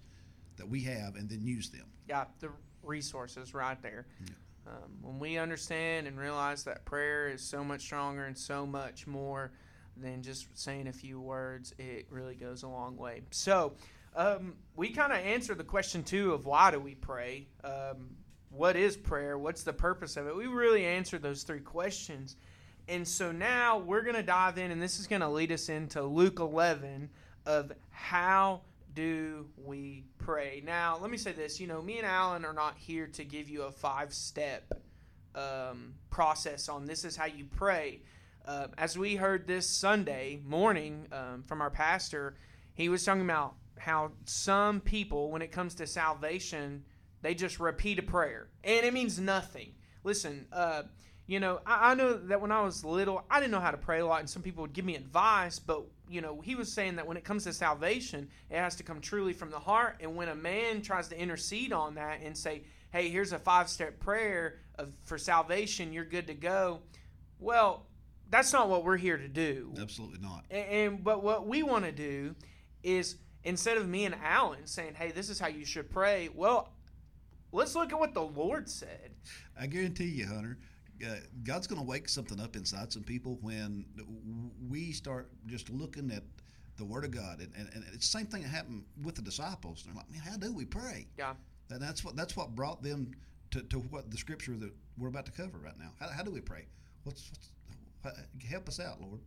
[0.57, 1.87] that we have and then use them.
[2.09, 2.51] Yeah, the
[2.83, 4.07] resources right there.
[4.21, 4.35] Yeah.
[4.67, 9.07] Um, when we understand and realize that prayer is so much stronger and so much
[9.07, 9.51] more
[9.97, 13.23] than just saying a few words, it really goes a long way.
[13.31, 13.73] So,
[14.15, 17.47] um, we kind of answer the question too of why do we pray?
[17.65, 18.11] Um,
[18.51, 19.39] what is prayer?
[19.39, 20.37] What's the purpose of it?
[20.37, 22.37] We really answered those three questions.
[22.89, 25.69] And so now we're going to dive in, and this is going to lead us
[25.69, 27.09] into Luke 11
[27.47, 28.61] of how
[28.95, 30.63] do we pray.
[30.65, 31.61] Now, let me say this.
[31.61, 34.73] You know, me and Alan are not here to give you a five step
[35.35, 38.03] um, process on this is how you pray.
[38.45, 42.37] Uh, as we heard this Sunday morning um, from our pastor,
[42.75, 46.85] he was talking about how some people, when it comes to salvation,
[47.23, 49.73] they just repeat a prayer, and it means nothing.
[50.03, 50.83] Listen, uh,
[51.27, 53.77] you know, I, I know that when I was little, I didn't know how to
[53.77, 56.71] pray a lot, and some people would give me advice, but you know, he was
[56.71, 59.97] saying that when it comes to salvation, it has to come truly from the heart.
[60.01, 63.99] And when a man tries to intercede on that and say, "Hey, here's a five-step
[63.99, 66.83] prayer of, for salvation, you're good to go,"
[67.39, 67.87] well,
[68.29, 69.73] that's not what we're here to do.
[69.81, 70.45] Absolutely not.
[70.51, 72.35] And, and but what we want to do
[72.83, 76.75] is instead of me and Alan saying, "Hey, this is how you should pray," well,
[77.53, 79.13] let's look at what the Lord said.
[79.59, 80.59] I guarantee you, Hunter,
[81.05, 83.85] uh, God's going to wake something up inside some people when
[84.69, 86.23] we start just looking at
[86.77, 89.23] the Word of God, and, and, and it's the same thing that happened with the
[89.23, 89.85] disciples.
[89.85, 91.35] They're like, "Man, how do we pray?" Yeah.
[91.71, 93.13] And that's what that's what brought them
[93.51, 95.93] to, to what the scripture that we're about to cover right now.
[96.01, 96.67] How, how do we pray?
[97.05, 97.31] What's,
[98.05, 99.21] what's help us out, Lord?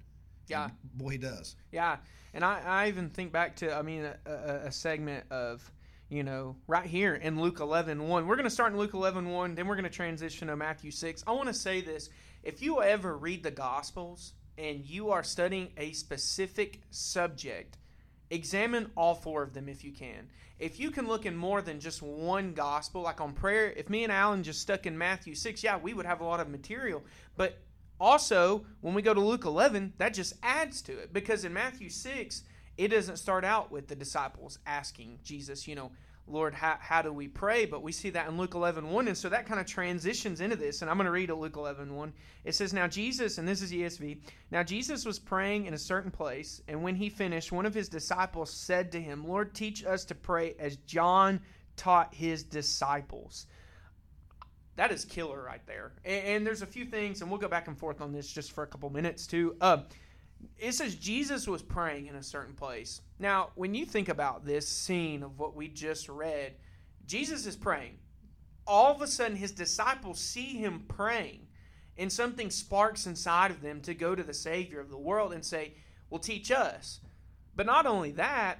[0.48, 0.66] Yeah.
[0.66, 1.56] And boy, He does.
[1.72, 1.98] Yeah,
[2.34, 5.70] and I, I even think back to I mean a, a, a segment of
[6.10, 8.28] you know right here in Luke 11 1.
[8.28, 10.92] We're going to start in Luke 11 1, then we're going to transition to Matthew
[10.92, 11.24] 6.
[11.26, 12.10] I want to say this.
[12.44, 17.78] If you ever read the Gospels and you are studying a specific subject,
[18.30, 20.30] examine all four of them if you can.
[20.60, 24.04] If you can look in more than just one gospel, like on prayer, if me
[24.04, 27.04] and Alan just stuck in Matthew 6, yeah, we would have a lot of material.
[27.36, 27.58] But
[28.00, 31.90] also, when we go to Luke 11, that just adds to it because in Matthew
[31.90, 32.44] 6,
[32.78, 35.92] it doesn't start out with the disciples asking Jesus, you know,
[36.28, 37.66] Lord, how, how do we pray?
[37.66, 39.08] But we see that in Luke 11 1.
[39.08, 40.82] And so that kind of transitions into this.
[40.82, 42.14] And I'm going to read it Luke 11 1.
[42.46, 44.18] It says, Now Jesus, and this is ESV,
[44.50, 46.62] now Jesus was praying in a certain place.
[46.68, 50.16] And when he finished, one of his disciples said to him, Lord, teach us to
[50.16, 51.42] pray as John
[51.76, 53.46] taught his disciples.
[54.78, 55.94] That is killer right there.
[56.04, 58.52] And, and there's a few things, and we'll go back and forth on this just
[58.52, 59.56] for a couple minutes too.
[59.62, 59.84] Uh,
[60.58, 63.02] it says Jesus was praying in a certain place.
[63.20, 66.56] Now, when you think about this scene of what we just read,
[67.06, 67.98] Jesus is praying.
[68.66, 71.48] All of a sudden, his disciples see him praying,
[71.98, 75.46] and something sparks inside of them to go to the Savior of the world and
[75.46, 75.76] say,
[76.10, 77.00] Well, teach us.
[77.56, 78.60] But not only that,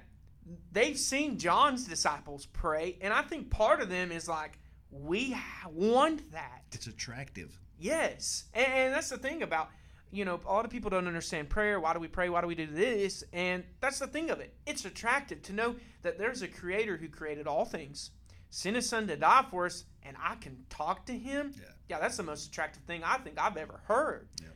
[0.70, 4.58] they've seen John's disciples pray, and I think part of them is like,
[4.90, 5.36] We
[5.68, 6.62] want that.
[6.72, 7.58] It's attractive.
[7.78, 8.44] Yes.
[8.54, 9.70] And, and that's the thing about,
[10.16, 11.78] you know, a lot of people don't understand prayer.
[11.78, 12.30] Why do we pray?
[12.30, 13.22] Why do we do this?
[13.32, 14.54] And that's the thing of it.
[14.64, 18.12] It's attractive to know that there's a creator who created all things,
[18.48, 21.52] sent his son to die for us, and I can talk to him.
[21.54, 21.64] Yeah.
[21.88, 24.28] Yeah, that's the most attractive thing I think I've ever heard.
[24.40, 24.48] Yeah.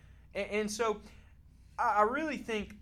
[0.42, 1.03] And, and so
[1.79, 2.75] I, really think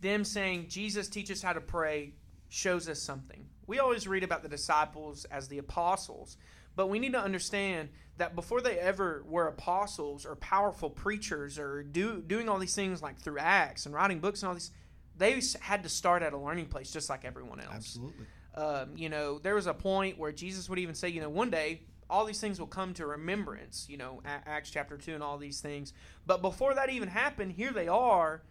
[0.00, 2.12] them saying, Jesus, teach us how to pray,
[2.48, 3.46] shows us something.
[3.66, 6.36] We always read about the disciples as the apostles,
[6.76, 11.82] but we need to understand that before they ever were apostles or powerful preachers or
[11.82, 14.70] do, doing all these things like through Acts and writing books and all these,
[15.16, 17.74] they had to start at a learning place just like everyone else.
[17.74, 18.26] Absolutely.
[18.54, 21.50] Um, you know, there was a point where Jesus would even say, you know, one
[21.50, 25.22] day all these things will come to remembrance, you know, A- Acts chapter 2 and
[25.22, 25.92] all these things.
[26.24, 28.42] But before that even happened, here they are,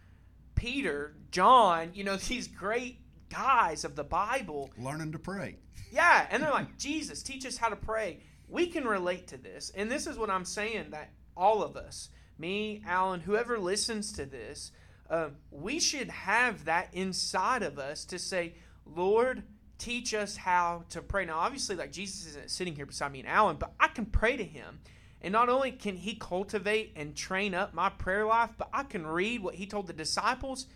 [0.55, 4.71] Peter, John, you know, these great guys of the Bible.
[4.77, 5.57] Learning to pray.
[5.91, 8.19] Yeah, and they're like, Jesus, teach us how to pray.
[8.47, 9.71] We can relate to this.
[9.75, 14.25] And this is what I'm saying that all of us, me, Alan, whoever listens to
[14.25, 14.71] this,
[15.09, 19.43] uh, we should have that inside of us to say, Lord,
[19.77, 21.25] teach us how to pray.
[21.25, 24.38] Now, obviously, like Jesus isn't sitting here beside me and Alan, but I can pray
[24.38, 24.79] to him.
[25.21, 29.05] And not only can he cultivate and train up my prayer life, but I can
[29.07, 30.67] read what he told the disciples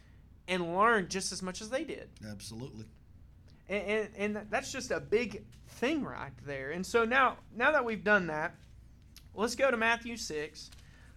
[0.49, 2.09] and learn just as much as they did.
[2.29, 2.85] Absolutely.
[3.69, 6.71] And, and, and that's just a big thing right there.
[6.71, 8.55] And so now, now that we've done that,
[9.35, 10.71] let's go to Matthew 6.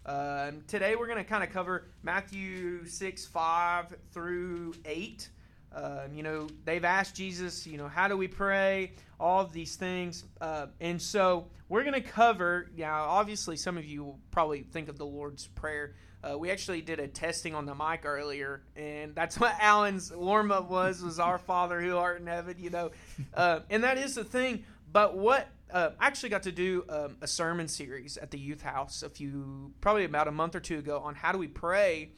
[0.05, 5.29] Uh, today we're going to kind of cover Matthew 6, 5 through 8.
[5.75, 8.93] Uh, you know, they've asked Jesus, you know, how do we pray?
[9.19, 10.25] All of these things.
[10.41, 14.91] Uh, and so we're going to cover, now, obviously, some of you will probably think
[14.91, 15.95] of the Lord's Prayer.
[16.23, 20.53] Uh, we actually did a testing on the mic earlier, and that's what Alan's warm
[20.53, 22.91] up was, was our Father who art in heaven, you know.
[23.35, 24.65] Uh, and that is the thing.
[24.93, 28.63] But what uh, I actually got to do um, a sermon series at the youth
[28.63, 32.11] house a few, probably about a month or two ago on how do we pray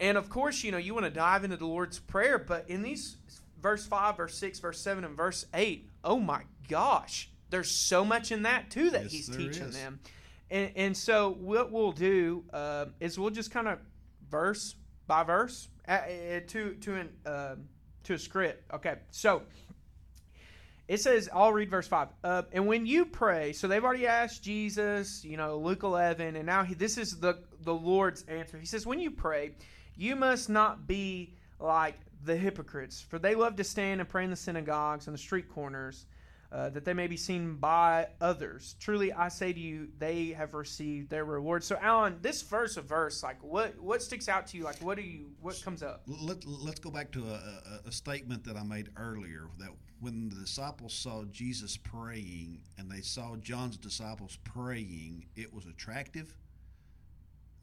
[0.00, 2.82] and of course, you know, you want to dive into the Lord's Prayer, but in
[2.82, 3.16] these
[3.60, 8.32] verse 5, verse 6, verse 7, and verse 8, oh my gosh, there's so much
[8.32, 9.76] in that too that Yes, he's teaching is.
[9.76, 10.00] them.
[10.50, 13.78] And, and so, what we'll do uh, is we'll just kind of
[14.30, 14.74] verse
[15.06, 17.54] by verse uh, uh, to to an uh,
[18.04, 18.72] to a script.
[18.74, 19.42] Okay, so
[20.90, 22.08] it says, I'll read verse 5.
[22.24, 26.44] Uh, and when you pray, so they've already asked Jesus, you know, Luke 11, and
[26.44, 28.58] now he, this is the, the Lord's answer.
[28.58, 29.52] He says, When you pray,
[29.94, 34.30] you must not be like the hypocrites, for they love to stand and pray in
[34.30, 36.06] the synagogues and the street corners,
[36.52, 38.74] uh, that they may be seen by others.
[38.80, 41.62] Truly, I say to you, they have received their reward.
[41.62, 44.64] So, Alan, this verse of verse, like, what what sticks out to you?
[44.64, 46.02] Like, what do you, what comes up?
[46.06, 47.34] Let, let's go back to a,
[47.86, 52.90] a, a statement that I made earlier that when the disciples saw Jesus praying and
[52.90, 56.34] they saw John's disciples praying, it was attractive.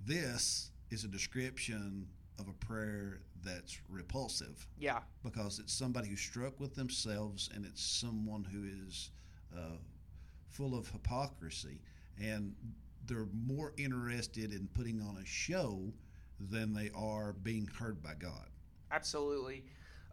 [0.06, 2.08] This is a description
[2.40, 7.84] of a prayer that's repulsive Yeah, because it's somebody who's struck with themselves and it's
[7.84, 9.12] someone who is
[9.56, 9.78] uh,
[10.50, 11.82] full of hypocrisy
[12.22, 12.54] and
[13.06, 15.94] they're more interested in putting on a show
[16.40, 18.48] than they are being heard by God.
[18.92, 19.64] Absolutely.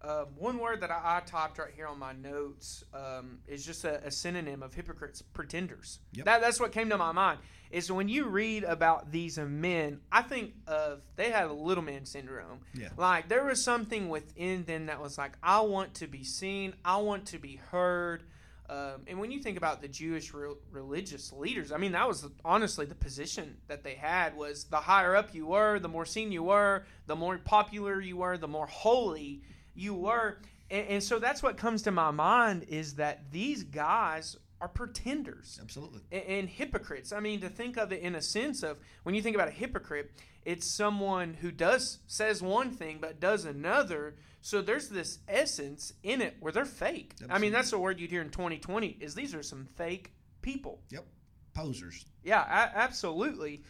[0.07, 3.85] Um, one word that I, I typed right here on my notes um, is just
[3.85, 6.01] a, a synonym of hypocrites, pretenders.
[6.13, 6.27] Yep.
[6.27, 7.39] That, that's what came to my mind.
[7.71, 12.05] Is when you read about these men, I think of they had a little man
[12.05, 12.61] syndrome.
[12.75, 12.91] Yeah.
[12.97, 16.99] Like there was something within them that was like, I want to be seen, I
[16.99, 18.25] want to be heard.
[18.69, 22.27] Um, and when you think about the Jewish re- religious leaders, I mean, that was
[22.45, 26.33] honestly the position that they had was the higher up you were, the more seen
[26.33, 29.43] you were, the more popular you were, the more holy
[29.75, 30.39] you were.
[30.71, 35.59] And, and so that's what comes to my mind is that these guys are pretenders
[35.61, 36.01] Absolutely.
[36.11, 37.13] and, and hypocrites.
[37.13, 39.53] I mean, to think of it in a sense of when you think about a
[39.53, 40.13] hypocrite,
[40.45, 44.17] it's someone who does says one thing but does another.
[44.43, 47.15] So there's this essence in it where they're fake.
[47.31, 50.81] I mean, that's the word you'd hear in 2020 is these are some fake people.
[50.91, 51.07] Yep.
[51.55, 52.05] Posers.
[52.23, 53.63] Yeah, a- absolutely.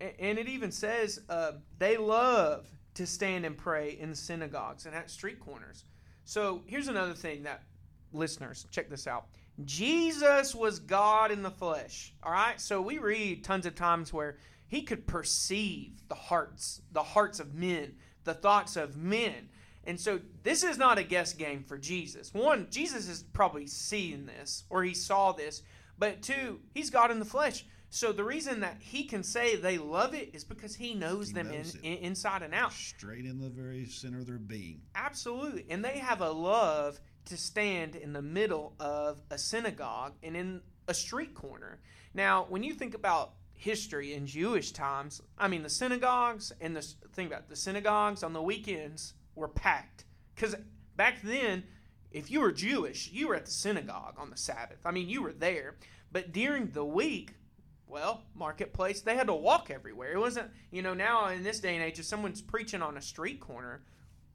[0.00, 2.66] A- And it even says uh, they love
[3.00, 5.84] to stand and pray in synagogues and at street corners.
[6.24, 7.62] So here's another thing that
[8.12, 9.28] listeners check this out.
[9.64, 12.12] Jesus was God in the flesh.
[12.22, 14.36] All right, so we read tons of times where
[14.66, 19.48] he could perceive the hearts, the hearts of men, the thoughts of men.
[19.84, 22.34] And so this is not a guess game for Jesus.
[22.34, 25.62] One, Jesus is probably seeing this or he saw this,
[25.98, 27.64] but two, he's God in the flesh.
[27.90, 31.34] So the reason that he can say they love it is because he knows He
[31.34, 32.72] them knows in, in, inside and out.
[32.72, 34.80] Straight in the very center of their being.
[34.94, 35.66] Absolutely.
[35.68, 40.60] And they have a love to stand in the middle of a synagogue and in
[40.86, 41.80] a street corner.
[42.14, 46.82] Now, when you think about history in Jewish times, I mean, the synagogues and the
[47.12, 50.54] think about it, the synagogues on the weekends were packed because
[50.96, 51.64] back then,
[52.12, 54.78] if you were Jewish, you were at the synagogue on the Sabbath.
[54.84, 55.76] I mean, you were there.
[56.12, 57.34] But during the week,
[57.90, 60.12] well, marketplace, they had to walk everywhere.
[60.12, 63.02] It wasn't, you know, now in this day and age, if someone's preaching on a
[63.02, 63.82] street corner,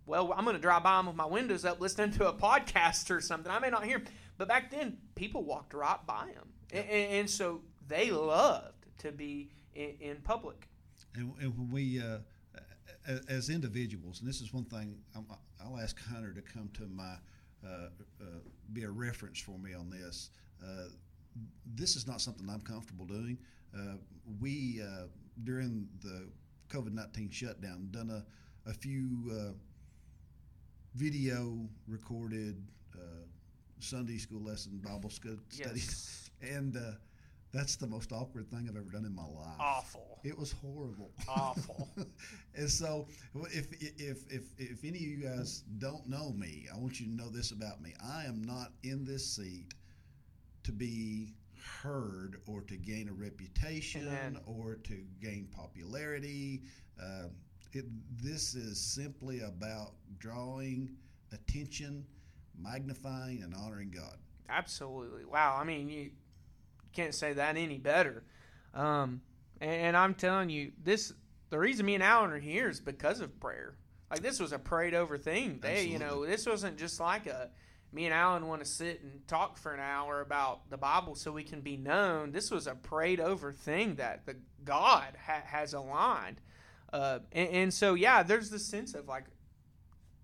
[0.06, 3.10] well, I'm going to drive by them with my windows up listening to a podcast
[3.10, 3.52] or something.
[3.52, 4.04] I may not hear.
[4.38, 6.50] But back then, people walked right by them.
[6.72, 10.68] And, and so they loved to be in, in public.
[11.16, 12.20] And, and when we, uh,
[13.30, 15.26] as individuals, and this is one thing, I'm,
[15.64, 17.16] I'll ask Hunter to come to my,
[17.66, 17.88] uh,
[18.22, 18.26] uh,
[18.74, 20.30] be a reference for me on this.
[21.66, 23.38] This is not something I'm comfortable doing.
[23.76, 23.98] Uh,
[24.40, 25.08] we, uh,
[25.44, 26.30] during the
[26.70, 29.52] COVID 19 shutdown, done a, a few uh,
[30.96, 32.62] video recorded
[32.96, 33.26] uh,
[33.80, 36.22] Sunday school lesson Bible scu- studies.
[36.42, 36.92] And uh,
[37.54, 39.56] that's the most awkward thing I've ever done in my life.
[39.58, 40.20] Awful.
[40.26, 41.12] It was horrible.
[41.30, 41.88] Awful.
[42.56, 47.00] and so, if, if if if any of you guys don't know me, I want
[47.00, 47.94] you to know this about me.
[48.04, 49.74] I am not in this seat
[50.66, 51.34] to be
[51.82, 54.40] heard or to gain a reputation Amen.
[54.46, 56.64] or to gain popularity.
[57.02, 57.28] Uh,
[57.72, 57.86] it,
[58.22, 60.96] this is simply about drawing
[61.32, 62.06] attention,
[62.58, 64.18] magnifying, and honoring God.
[64.50, 65.26] Absolutely.
[65.26, 65.58] Wow.
[65.60, 66.12] I mean, you
[66.94, 68.24] can't say that any better.
[68.74, 69.22] Um,
[69.62, 71.14] and, and I'm telling you, this
[71.50, 73.78] the reason me and Alan are here is because of prayer.
[74.10, 75.60] Like this was a prayed over thing.
[75.62, 77.50] They, you know, this wasn't just like a
[77.92, 81.32] me and Alan want to sit and talk for an hour about the Bible so
[81.32, 82.32] we can be known.
[82.32, 86.42] This was a prayed over thing that the God ha- has aligned.
[86.92, 89.26] Uh, and, and so yeah, there's this sense of like,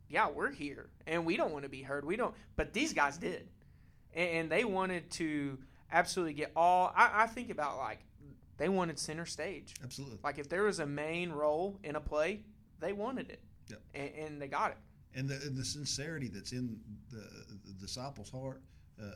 [0.09, 2.03] yeah, we're here and we don't want to be heard.
[2.05, 3.47] We don't, but these guys did
[4.13, 5.57] and, and they wanted to
[5.91, 6.91] absolutely get all.
[6.95, 7.99] I, I think about like
[8.57, 9.73] they wanted center stage.
[9.83, 10.19] Absolutely.
[10.23, 12.41] Like if there was a main role in a play,
[12.79, 13.39] they wanted it,
[13.69, 13.79] Yep.
[13.93, 14.77] and, and they got it.
[15.15, 16.79] And the, and the sincerity that's in
[17.11, 17.23] the,
[17.65, 18.61] the disciples' heart.
[19.01, 19.11] Uh,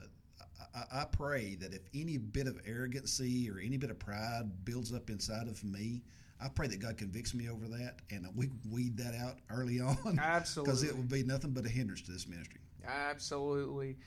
[0.74, 4.94] I, I pray that if any bit of arrogancy or any bit of pride builds
[4.94, 6.02] up inside of me,
[6.42, 10.20] I pray that God convicts me over that and we weed that out early on
[10.56, 12.60] because it will be nothing but a hindrance to this ministry.
[12.86, 13.98] absolutely.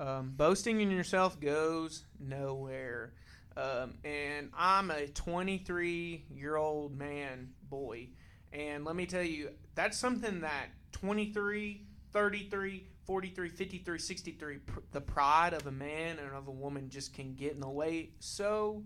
[0.00, 3.12] Um, boasting in yourself goes nowhere.
[3.56, 8.08] Um, and I'm a 23 year old man, boy.
[8.52, 11.82] And let me tell you, that's something that 23,
[12.12, 17.14] 33, 43, 53, 63, pr- the pride of a man and of a woman just
[17.14, 18.82] can get in the way so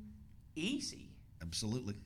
[0.54, 1.10] easy.
[1.40, 1.96] Absolutely.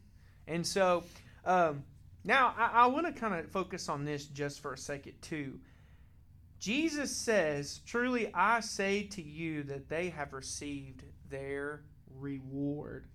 [0.47, 1.05] And so
[1.45, 1.85] um,
[2.25, 5.61] now I, I want to kind of focus on this just for a second, too.
[6.59, 11.83] Jesus says, Truly I say to you that they have received their
[12.19, 13.07] reward.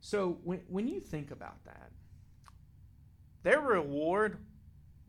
[0.00, 1.90] So when, when you think about that,
[3.42, 4.38] their reward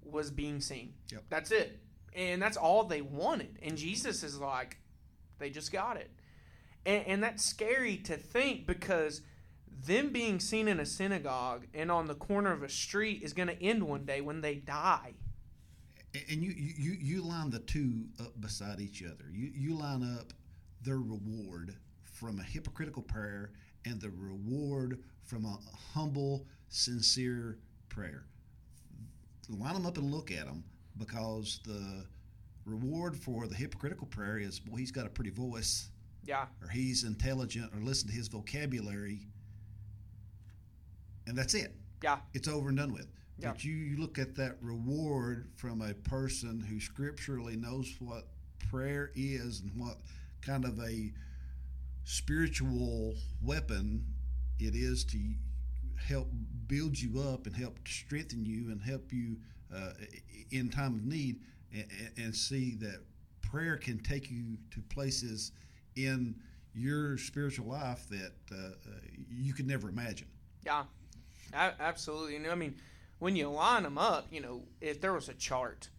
[0.03, 0.93] was being seen.
[1.11, 1.23] Yep.
[1.29, 1.79] That's it.
[2.13, 3.59] And that's all they wanted.
[3.61, 4.77] And Jesus is like,
[5.39, 6.11] they just got it.
[6.85, 9.21] And, and that's scary to think because
[9.85, 13.47] them being seen in a synagogue and on the corner of a street is going
[13.47, 15.13] to end one day when they die.
[16.29, 19.25] And you, you, you line the two up beside each other.
[19.31, 20.33] You, you line up
[20.83, 23.51] their reward from a hypocritical prayer
[23.85, 25.57] and the reward from a
[25.93, 27.57] humble, sincere
[27.89, 28.25] prayer.
[29.59, 30.63] Line them up and look at them
[30.97, 32.05] because the
[32.65, 35.89] reward for the hypocritical prayer is, boy, he's got a pretty voice,
[36.25, 36.45] Yeah.
[36.61, 39.27] or he's intelligent, or listen to his vocabulary,
[41.27, 42.19] and that's it Yeah.
[42.33, 43.07] it's over and done with.
[43.37, 43.51] Yeah.
[43.51, 48.27] But you, you look at that reward from a person who scripturally knows what
[48.69, 49.97] prayer is and what
[50.41, 51.11] kind of a
[52.03, 54.05] spiritual weapon
[54.59, 55.17] it is to
[56.07, 56.27] help
[56.67, 59.37] build you up and help strengthen you and help you
[59.73, 59.91] uh,
[60.51, 61.39] in time of need
[61.73, 61.85] and,
[62.17, 63.01] and see that
[63.41, 65.51] prayer can take you to places
[65.95, 66.35] in
[66.73, 68.71] your spiritual life that uh, uh,
[69.29, 70.27] you could never imagine.
[70.65, 70.83] Yeah.
[71.53, 72.37] Absolutely.
[72.37, 72.75] And I mean,
[73.19, 75.89] when you line them up, you know, if there was a chart,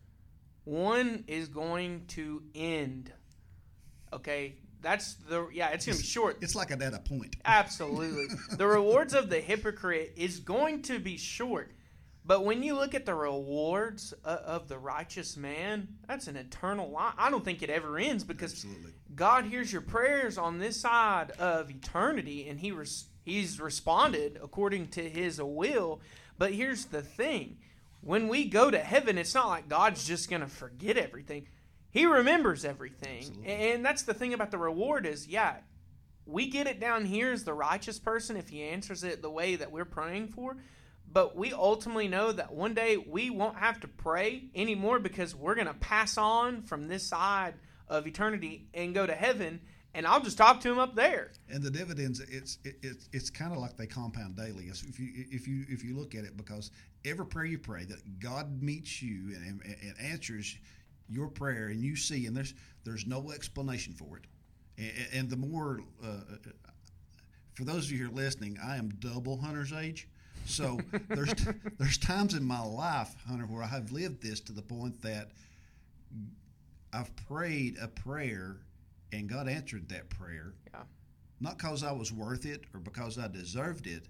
[0.64, 3.12] one is going to end.
[4.12, 4.54] Okay.
[4.82, 6.38] That's the, yeah, it's going to be short.
[6.40, 7.36] It's like at a point.
[7.44, 8.26] Absolutely.
[8.56, 11.72] the rewards of the hypocrite is going to be short.
[12.24, 16.90] But when you look at the rewards uh, of the righteous man, that's an eternal
[16.90, 17.14] life.
[17.18, 18.92] I don't think it ever ends because Absolutely.
[19.14, 24.88] God hears your prayers on this side of eternity, and He res- He's responded according
[24.88, 26.00] to His will.
[26.38, 27.58] But here's the thing:
[28.02, 31.48] when we go to heaven, it's not like God's just going to forget everything.
[31.92, 33.52] He remembers everything, Absolutely.
[33.52, 35.56] and that's the thing about the reward is, yeah,
[36.24, 39.56] we get it down here as the righteous person if he answers it the way
[39.56, 40.56] that we're praying for.
[41.12, 45.54] But we ultimately know that one day we won't have to pray anymore because we're
[45.54, 47.54] going to pass on from this side
[47.88, 49.60] of eternity and go to heaven,
[49.92, 51.32] and I'll just talk to him up there.
[51.50, 54.70] And the dividends, it's it, it's it's kind of like they compound daily.
[54.70, 56.70] If you if you if you look at it, because
[57.04, 60.56] every prayer you pray, that God meets you and, and, and answers
[61.12, 62.54] your prayer, and you see, and there's
[62.84, 64.24] there's no explanation for it.
[64.78, 66.20] And, and the more, uh,
[67.54, 70.08] for those of you who are listening, I am double Hunter's age.
[70.46, 71.34] So there's
[71.78, 75.30] there's times in my life, Hunter, where I have lived this to the point that
[76.92, 78.58] I've prayed a prayer
[79.12, 80.54] and God answered that prayer.
[80.72, 80.80] Yeah.
[81.40, 84.08] Not because I was worth it or because I deserved it,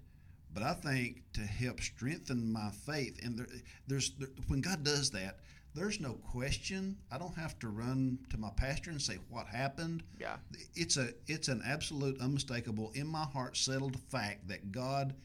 [0.53, 3.19] but I think to help strengthen my faith.
[3.23, 3.47] And there,
[3.87, 5.39] there's there, when God does that,
[5.75, 6.97] there's no question.
[7.11, 10.03] I don't have to run to my pastor and say what happened.
[10.19, 10.37] Yeah.
[10.75, 15.15] It's a it's an absolute unmistakable in my heart settled fact that God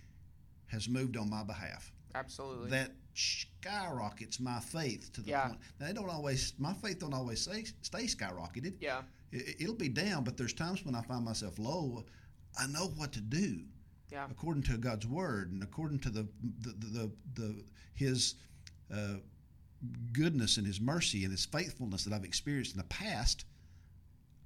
[0.66, 2.70] has moved on my behalf Absolutely.
[2.70, 5.49] that skyrockets my faith to the Yeah.
[5.49, 5.61] point.
[5.80, 8.74] Now, they don't always, my faith don't always stay, stay skyrocketed.
[8.80, 9.03] yeah.
[9.32, 12.05] It, it'll be down, but there's times when I find myself low.
[12.59, 13.61] I know what to do.
[14.11, 14.26] Yeah.
[14.30, 16.26] According to God's word and according to the
[16.61, 18.36] the the, the, the His
[18.92, 19.16] uh,
[20.12, 23.45] goodness and His mercy and His faithfulness that I've experienced in the past,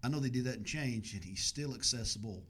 [0.03, 2.43] I know they did that and change, and He's still accessible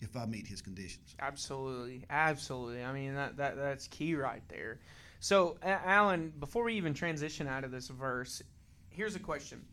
[0.00, 1.14] if I meet His conditions.
[1.20, 2.84] Absolutely, absolutely.
[2.84, 4.80] I mean that, that that's key right there.
[5.20, 8.42] So, Alan, before we even transition out of this verse,
[8.88, 9.64] here's a question: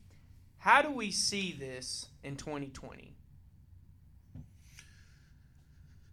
[0.57, 3.13] How do we see this in 2020?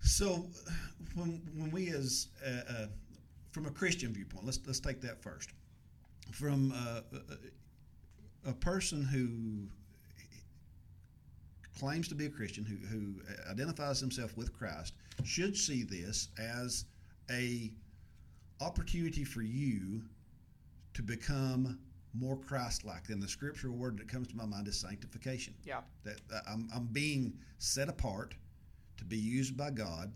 [0.02, 0.46] So,
[1.14, 2.86] when when we as uh, uh,
[3.52, 5.50] from a Christian viewpoint, let's let's take that first.
[6.30, 7.00] From uh,
[8.46, 9.68] a, a person who
[11.78, 13.20] claims to be a Christian, who, who
[13.50, 14.94] identifies himself with Christ,
[15.24, 16.84] should see this as
[17.30, 17.72] a
[18.60, 20.02] opportunity for you
[20.94, 21.78] to become
[22.14, 23.08] more Christ-like.
[23.08, 25.54] And the scriptural word that comes to my mind is sanctification.
[25.64, 25.80] Yeah.
[26.04, 28.34] That, that I'm, I'm being set apart
[28.98, 30.12] to be used by God.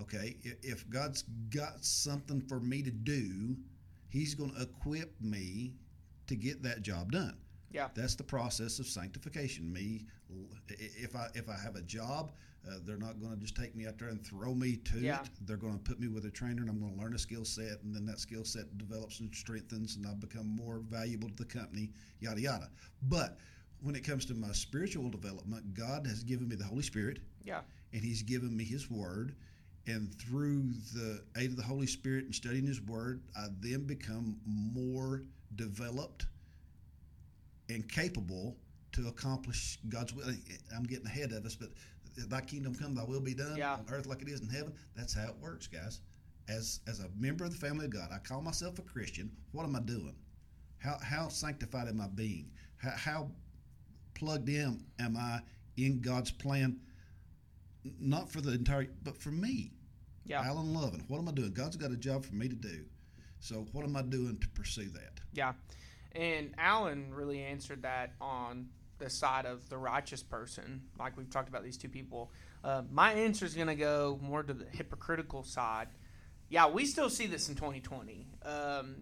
[0.00, 3.56] Okay, if God's got something for me to do,
[4.08, 5.74] He's going to equip me
[6.26, 7.36] to get that job done.
[7.70, 9.70] Yeah, that's the process of sanctification.
[9.70, 10.06] Me,
[10.68, 12.32] if I if I have a job,
[12.66, 15.20] uh, they're not going to just take me out there and throw me to yeah.
[15.20, 15.28] it.
[15.42, 17.44] They're going to put me with a trainer, and I'm going to learn a skill
[17.44, 21.36] set, and then that skill set develops and strengthens, and I become more valuable to
[21.36, 21.90] the company.
[22.20, 22.70] Yada yada.
[23.02, 23.36] But
[23.82, 27.18] when it comes to my spiritual development, God has given me the Holy Spirit.
[27.44, 27.60] Yeah
[27.92, 29.34] and He's given me His Word.
[29.88, 30.64] And through
[30.94, 35.22] the aid of the Holy Spirit and studying His Word, I then become more
[35.56, 36.26] developed
[37.70, 38.58] and capable
[38.92, 40.26] to accomplish God's will.
[40.76, 41.70] I'm getting ahead of us, but
[42.28, 43.74] Thy kingdom come, Thy will be done yeah.
[43.74, 44.74] on earth like it is in heaven.
[44.94, 46.00] That's how it works, guys.
[46.48, 49.30] As as a member of the family of God, I call myself a Christian.
[49.52, 50.16] What am I doing?
[50.78, 52.50] How how sanctified am I being?
[52.76, 53.30] How, how
[54.14, 55.40] plugged in am I
[55.76, 56.80] in God's plan
[58.00, 59.72] not for the entire, but for me.
[60.28, 60.42] Yeah.
[60.42, 61.04] Alan Loving.
[61.08, 61.52] What am I doing?
[61.52, 62.84] God's got a job for me to do.
[63.40, 65.20] So what am I doing to pursue that?
[65.32, 65.54] Yeah.
[66.12, 68.68] And Alan really answered that on
[68.98, 72.30] the side of the righteous person, like we've talked about these two people.
[72.62, 75.88] Uh, my answer is going to go more to the hypocritical side.
[76.50, 78.26] Yeah, we still see this in 2020.
[78.44, 78.96] Um,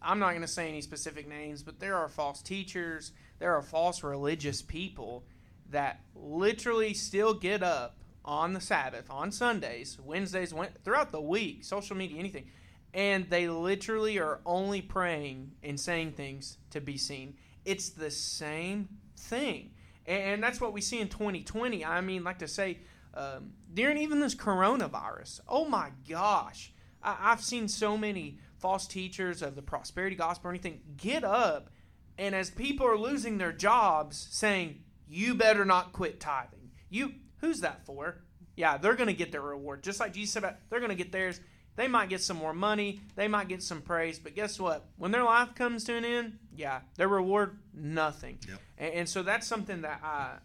[0.00, 3.62] I'm not going to say any specific names, but there are false teachers, there are
[3.62, 5.24] false religious people
[5.70, 10.52] that literally still get up on the Sabbath, on Sundays, Wednesdays,
[10.84, 12.46] throughout the week, social media, anything,
[12.92, 17.36] and they literally are only praying and saying things to be seen.
[17.64, 19.70] It's the same thing.
[20.06, 21.84] And that's what we see in 2020.
[21.84, 22.78] I mean, like to say,
[23.14, 26.72] um, during even this coronavirus, oh my gosh,
[27.02, 31.70] I, I've seen so many false teachers of the prosperity gospel or anything get up
[32.18, 36.70] and as people are losing their jobs saying you better not quit tithing.
[36.88, 38.22] You who's that for?
[38.56, 39.82] Yeah, they're going to get their reward.
[39.82, 41.40] Just like Jesus said, they're going to get theirs.
[41.76, 44.86] They might get some more money, they might get some praise, but guess what?
[44.96, 48.38] When their life comes to an end, yeah, their reward nothing.
[48.48, 48.58] Yep.
[48.78, 50.36] And, and, so that's something that I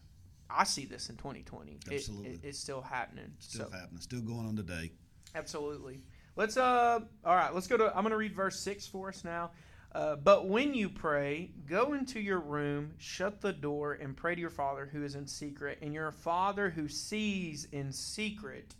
[0.49, 1.79] I see this in 2020.
[1.89, 3.31] Absolutely, it, it, it's still happening.
[3.39, 3.71] Still so.
[3.71, 4.01] happening.
[4.01, 4.91] Still going on today.
[5.33, 6.01] Absolutely.
[6.35, 6.99] Let's uh.
[7.23, 7.53] All right.
[7.53, 7.87] Let's go to.
[7.87, 9.51] I'm going to read verse six for us now.
[9.93, 14.39] Uh, but when you pray, go into your room, shut the door, and pray to
[14.39, 15.79] your Father who is in secret.
[15.81, 18.75] And your Father who sees in secret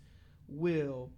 [0.48, 1.10] will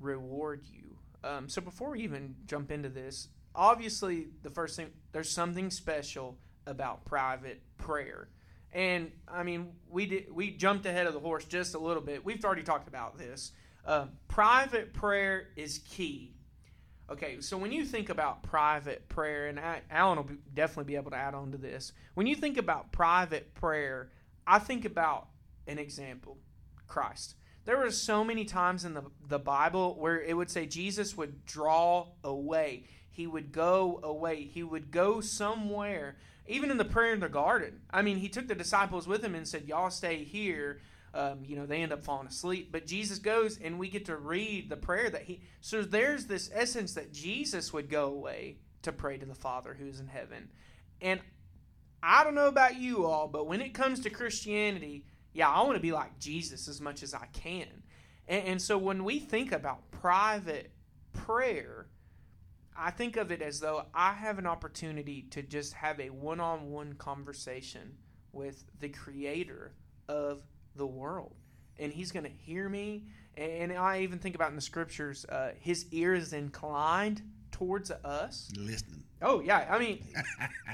[0.00, 0.96] reward you.
[1.22, 6.38] Um, so before we even jump into this, obviously, the first thing, there's something special
[6.66, 8.28] about private prayer.
[8.72, 12.24] And I mean, we did we jumped ahead of the horse just a little bit.
[12.24, 13.52] We've already talked about this.
[13.84, 16.35] Uh, private prayer is key
[17.08, 20.96] Okay, so when you think about private prayer, and I, Alan will be, definitely be
[20.96, 21.92] able to add on to this.
[22.14, 24.10] When you think about private prayer,
[24.44, 25.28] I think about
[25.68, 26.38] an example
[26.88, 27.36] Christ.
[27.64, 31.44] There were so many times in the, the Bible where it would say Jesus would
[31.44, 36.16] draw away, he would go away, he would go somewhere.
[36.48, 37.80] Even in the prayer in the garden.
[37.90, 40.80] I mean, he took the disciples with him and said, Y'all stay here
[41.16, 42.70] um, you know, they end up falling asleep.
[42.70, 45.40] But Jesus goes, and we get to read the prayer that he.
[45.60, 49.98] So there's this essence that Jesus would go away to pray to the Father who's
[49.98, 50.50] in heaven.
[51.00, 51.20] And
[52.02, 55.76] I don't know about you all, but when it comes to Christianity, yeah, I want
[55.76, 57.82] to be like Jesus as much as I can.
[58.28, 60.70] And, and so when we think about private
[61.12, 61.86] prayer,
[62.76, 66.40] I think of it as though I have an opportunity to just have a one
[66.40, 67.96] on one conversation
[68.32, 69.72] with the creator
[70.08, 70.42] of
[70.76, 71.34] the world.
[71.78, 73.04] And he's going to hear me.
[73.36, 77.22] And I even think about in the scriptures, uh, his ear is inclined
[77.52, 78.50] towards us.
[78.56, 79.02] Listening.
[79.22, 79.66] Oh, yeah.
[79.70, 80.04] I mean,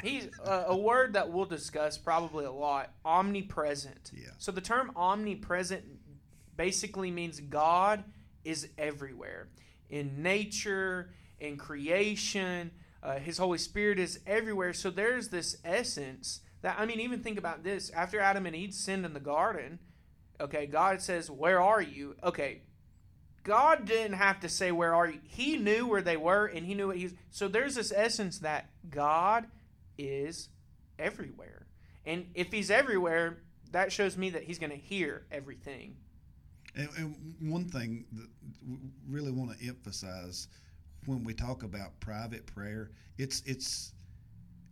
[0.03, 4.13] he's uh, a word that we'll discuss probably a lot omnipresent.
[4.15, 4.31] Yeah.
[4.39, 5.85] So the term omnipresent
[6.57, 8.05] basically means God
[8.45, 9.49] is everywhere
[9.91, 12.71] in nature, in creation.
[13.03, 14.73] Uh, his Holy Spirit is everywhere.
[14.73, 17.91] So there's this essence that, I mean, even think about this.
[17.91, 19.81] After Adam and Eve sinned in the garden,
[20.43, 22.17] okay, God says, Where are you?
[22.23, 22.63] Okay,
[23.45, 25.21] God didn't have to say, Where are you?
[25.25, 27.15] He knew where they were and he knew what he was.
[27.31, 29.47] So there's this essence that God
[29.99, 30.49] is
[30.99, 31.67] everywhere.
[32.05, 33.39] And if he's everywhere,
[33.71, 35.97] that shows me that he's going to hear everything.
[36.75, 38.29] And, and one thing that
[38.67, 38.77] we
[39.09, 40.49] really want to emphasize
[41.07, 43.93] when we talk about private prayer, it's it's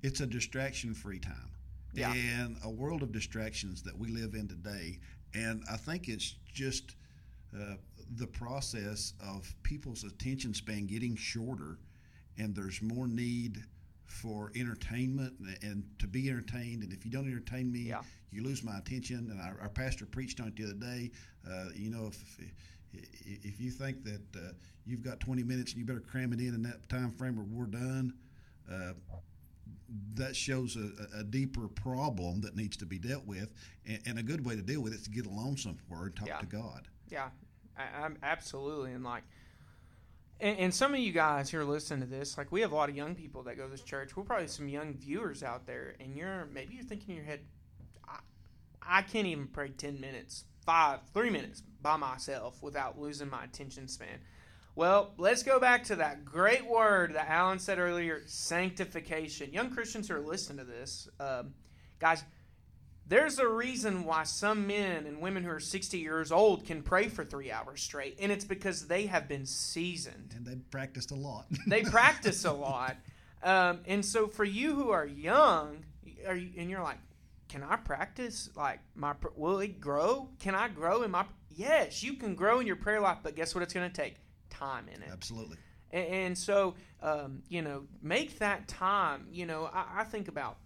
[0.03, 1.51] it's a distraction-free time,
[1.93, 2.13] Yeah.
[2.13, 4.99] and a world of distractions that we live in today.
[5.35, 6.97] And I think it's just
[7.57, 7.75] uh,
[8.17, 11.79] the process of people's attention span getting shorter,
[12.39, 13.63] and there's more need
[14.07, 16.83] for entertainment and, and to be entertained.
[16.83, 18.03] And if you don't entertain me, Yeah.
[18.33, 19.29] you lose my attention.
[19.31, 21.11] And our, our pastor preached on it the other day.
[21.49, 22.39] Uh, you know, if
[22.93, 24.53] if you think that uh,
[24.85, 27.45] you've got 20 minutes and you better cram it in in that time frame or
[27.45, 28.13] we're done,
[28.69, 28.93] uh,
[30.15, 33.53] that shows a, a deeper problem that needs to be dealt with.
[33.87, 36.17] And, and a good way to deal with it is to get alone somewhere and
[36.17, 36.39] talk Yeah.
[36.39, 36.89] to God.
[37.09, 37.29] Yeah,
[37.77, 38.93] I, I'm absolutely.
[38.93, 39.25] And like,
[40.39, 42.75] and, and some of you guys here are listening to this, like, we have a
[42.75, 44.17] lot of young people that go to this church.
[44.17, 47.41] We're probably some young viewers out there, and you're maybe you're thinking in your head,
[48.09, 48.19] I,
[48.83, 53.89] I can't even pray ten minutes, five, three minutes by myself without losing my attention
[53.89, 54.21] span.
[54.77, 59.53] Well, let's go back to that great word that Alan said earlier sanctification.
[59.53, 61.55] Young Christians who are listening to this, um,
[61.99, 62.23] guys,
[63.07, 67.09] there's a reason why some men and women who are 60 years old can pray
[67.09, 70.33] for three hours straight, and it's because they have been seasoned.
[70.37, 71.47] And they've practiced a lot.
[71.67, 72.97] They practice a lot.
[73.43, 75.85] Um, and so for you who are young,
[76.27, 76.99] are you, and you're like,
[77.49, 78.49] can I practice?
[78.55, 80.29] Like, my will it grow?
[80.39, 81.25] Can I grow in my?
[81.51, 83.63] Yes, you can grow in your prayer life, but guess what?
[83.63, 84.15] It's going to take
[84.61, 85.09] time in it.
[85.11, 85.57] Absolutely.
[85.91, 89.27] And, and so, um, you know, make that time.
[89.33, 90.57] You know, I, I think about,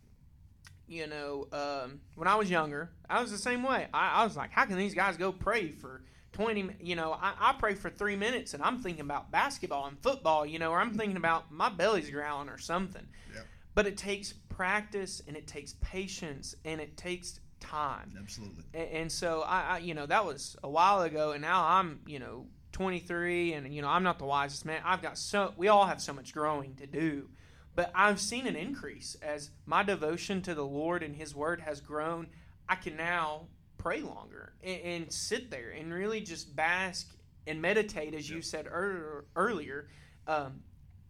[0.86, 3.88] you know, um, when I was younger, I was the same way.
[3.94, 7.34] I, I was like, how can these guys go pray for 20, you know, I,
[7.38, 10.80] I pray for three minutes and I'm thinking about basketball and football, you know, or
[10.80, 13.06] I'm thinking about my belly's growling or something.
[13.32, 13.46] Yep.
[13.74, 18.12] But it takes practice and it takes patience and it takes time.
[18.18, 18.64] Absolutely.
[18.74, 22.00] And, and so I, I, you know, that was a while ago, and now I'm,
[22.06, 24.82] you know, 23, and you know, I'm not the wisest man.
[24.84, 27.30] I've got so we all have so much growing to do,
[27.74, 31.80] but I've seen an increase as my devotion to the Lord and His Word has
[31.80, 32.26] grown.
[32.68, 33.46] I can now
[33.78, 37.14] pray longer and, and sit there and really just bask
[37.46, 39.88] and meditate, as you said ear- earlier.
[40.26, 40.60] Um,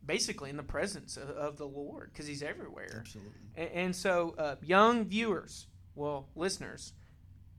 [0.07, 2.99] basically in the presence of, of the Lord because He's everywhere.
[3.01, 3.33] Absolutely.
[3.57, 6.93] And, and so, uh, young viewers, well, listeners,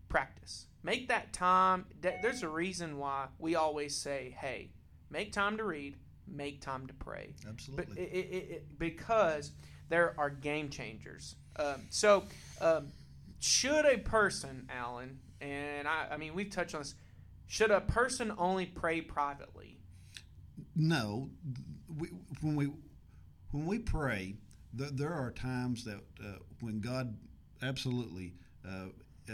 [0.09, 0.67] practice.
[0.85, 1.85] Make that time.
[1.99, 4.69] There's a reason why we always say, hey,
[5.09, 5.95] make time to read,
[6.27, 7.33] make time to pray.
[7.49, 7.99] Absolutely.
[7.99, 9.51] it, it, it, it- because
[9.89, 11.37] there are game changers.
[11.55, 12.25] Um, so,
[12.61, 12.89] um,
[13.39, 16.93] should a person, Alan, and I, I mean, we've touched on this,
[17.47, 19.79] should a person only pray privately?
[20.75, 21.31] No,
[21.97, 22.09] we,
[22.41, 22.69] when we
[23.51, 24.35] when we pray,
[24.77, 27.17] th- there are times that uh, when God
[27.61, 28.33] absolutely
[28.67, 28.87] uh,
[29.31, 29.33] uh,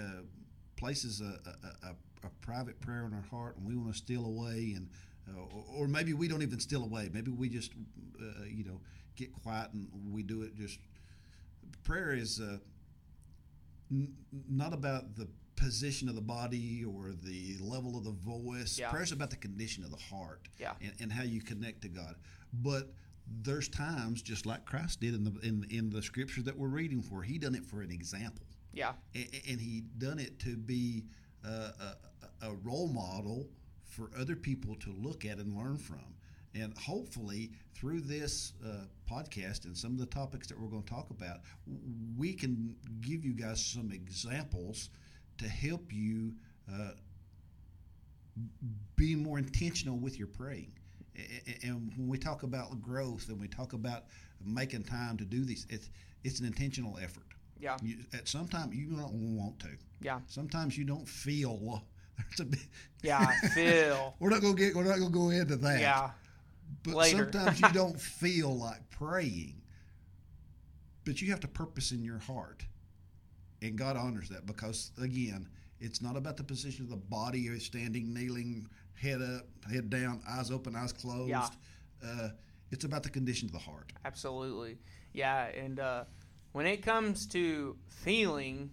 [0.81, 1.39] places a,
[1.85, 4.89] a, a, a private prayer in our heart, and we want to steal away, and
[5.29, 7.07] uh, or, or maybe we don't even steal away.
[7.13, 7.71] Maybe we just
[8.19, 8.81] uh, you know
[9.15, 10.55] get quiet and we do it.
[10.55, 10.79] Just
[11.83, 12.57] prayer is uh,
[13.91, 14.13] n-
[14.49, 18.79] not about the position of the body or the level of the voice.
[18.79, 18.89] Yeah.
[18.89, 20.71] Prayer is about the condition of the heart Yeah.
[20.81, 22.15] and, and how you connect to God.
[22.51, 22.91] But
[23.43, 27.03] there's times, just like Christ did in the in, in the scripture that we're reading
[27.03, 28.93] for, he done it for an example, Yeah.
[29.15, 31.03] and, and he done it to be
[31.43, 31.95] a, a,
[32.43, 33.47] a role model
[33.83, 36.15] for other people to look at and learn from.
[36.53, 40.89] And hopefully, through this uh, podcast and some of the topics that we're going to
[40.89, 41.39] talk about,
[42.17, 44.89] we can give you guys some examples
[45.37, 46.33] to help you
[46.71, 46.91] uh,
[48.95, 50.71] be more intentional with your praying.
[51.63, 54.05] And when we talk about growth and we talk about
[54.43, 55.89] making time to do these, it's
[56.23, 57.33] it's an intentional effort.
[57.61, 57.77] Yeah.
[57.83, 59.69] You, at some time you don't want to.
[60.01, 60.19] Yeah.
[60.27, 61.83] Sometimes you don't feel.
[62.17, 62.59] There's a bit,
[63.03, 63.31] Yeah.
[63.53, 64.15] Phil.
[64.19, 64.75] we're not gonna get.
[64.75, 65.79] We're not gonna go into that.
[65.79, 66.09] yeah.
[66.83, 67.29] But later.
[67.31, 69.61] sometimes you don't feel like praying.
[71.05, 72.63] But you have to purpose in your heart.
[73.61, 75.47] And God honors that because, again,
[75.79, 80.21] it's not about the position of the body or standing, kneeling, head up, head down,
[80.29, 81.29] eyes open, eyes closed.
[81.29, 81.47] Yeah.
[82.03, 82.29] Uh,
[82.71, 83.91] it's about the condition of the heart.
[84.05, 84.77] Absolutely.
[85.13, 86.05] Yeah, and uh,
[86.51, 88.71] when it comes to feeling,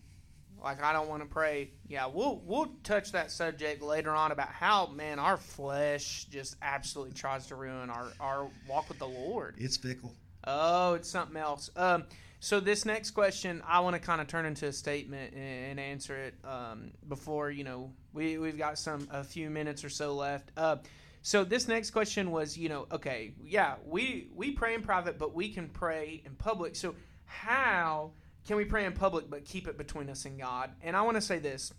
[0.63, 1.71] Like I don't want to pray.
[1.87, 7.15] Yeah, we'll we'll touch that subject later on about how man our flesh just absolutely
[7.15, 9.55] tries to ruin our our walk with the Lord.
[9.59, 10.15] It's fickle.
[10.45, 11.71] Oh, it's something else.
[11.77, 12.05] Um,
[12.41, 15.81] so this next question, I want to kind of turn into a statement and, and
[15.81, 20.15] answer it um, before you know we we've got some a few minutes or so
[20.15, 20.51] left.
[20.57, 20.77] Uh,
[21.23, 25.35] so this next question was, you know, okay, yeah, we we pray in private, but
[25.35, 26.75] we can pray in public.
[26.75, 26.95] So
[27.29, 28.13] how
[28.47, 30.71] can we pray in public but keep it between us and God?
[30.83, 31.73] And I want to say this: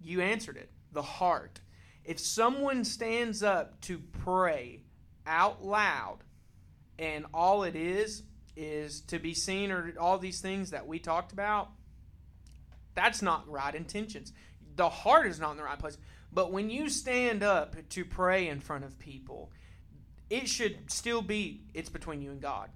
[0.00, 0.70] you answered it.
[0.92, 1.60] The heart.
[2.04, 4.82] If someone stands up to pray
[5.26, 6.18] out loud,
[6.98, 8.22] and all it is
[8.56, 11.70] is to be seen or all these things that we talked about,
[12.94, 14.32] that's not right intentions.
[14.76, 15.98] The heart is not in the right place.
[16.32, 19.50] But when you stand up to pray in front of people,
[20.28, 22.70] it should still be it's between you and God.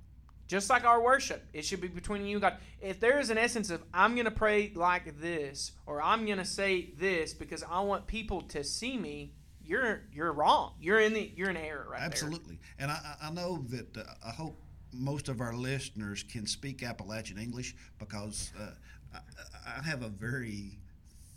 [0.47, 2.57] Just like our worship, it should be between you and God.
[2.81, 6.39] If there is an essence of I'm going to pray like this or I'm going
[6.39, 9.33] to say this because I want people to see me,
[9.65, 10.75] you're you're wrong.
[10.81, 12.59] You're in the you're in error right Absolutely.
[12.79, 14.61] And I, I know that uh, I hope
[14.93, 18.71] most of our listeners can speak Appalachian English because uh,
[19.15, 20.79] I, I have a very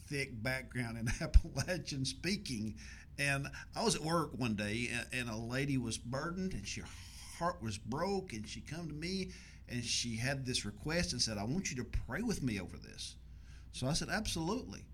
[0.07, 2.75] thick background in Appalachian speaking.
[3.19, 6.83] And I was at work one day, and, a lady was burdened, and she,
[7.37, 9.31] heart was broke, and she come to me,
[9.69, 12.77] and she had this request and said, "I want you to pray with me over
[12.77, 13.15] this."
[13.71, 14.85] So I said, "Absolutely."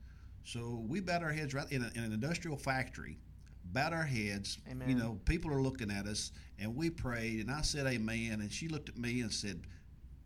[0.43, 3.17] So we bowed our heads right in, a, in an industrial factory,
[3.65, 4.57] bowed our heads.
[4.69, 4.89] Amen.
[4.89, 8.51] You know, people are looking at us, and we prayed, and I said, "Amen," and
[8.51, 9.61] she looked at me and said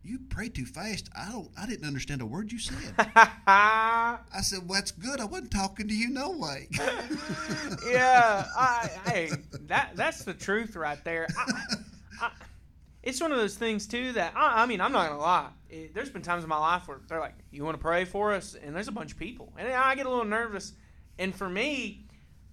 [0.08, 1.10] you pray too fast.
[1.16, 1.50] I don't.
[1.58, 2.94] I didn't understand a word you said.
[3.46, 5.20] I said, "Well, that's good.
[5.20, 6.68] I wasn't talking to you, no way."
[7.86, 9.30] yeah, I, hey,
[9.66, 11.26] that that's the truth right there.
[11.36, 11.74] I,
[12.20, 12.30] I,
[13.02, 15.48] it's one of those things too that I, mean, I'm not gonna lie.
[15.70, 18.32] It, there's been times in my life where they're like, "You want to pray for
[18.32, 20.72] us?" and there's a bunch of people, and I get a little nervous.
[21.18, 22.06] And for me,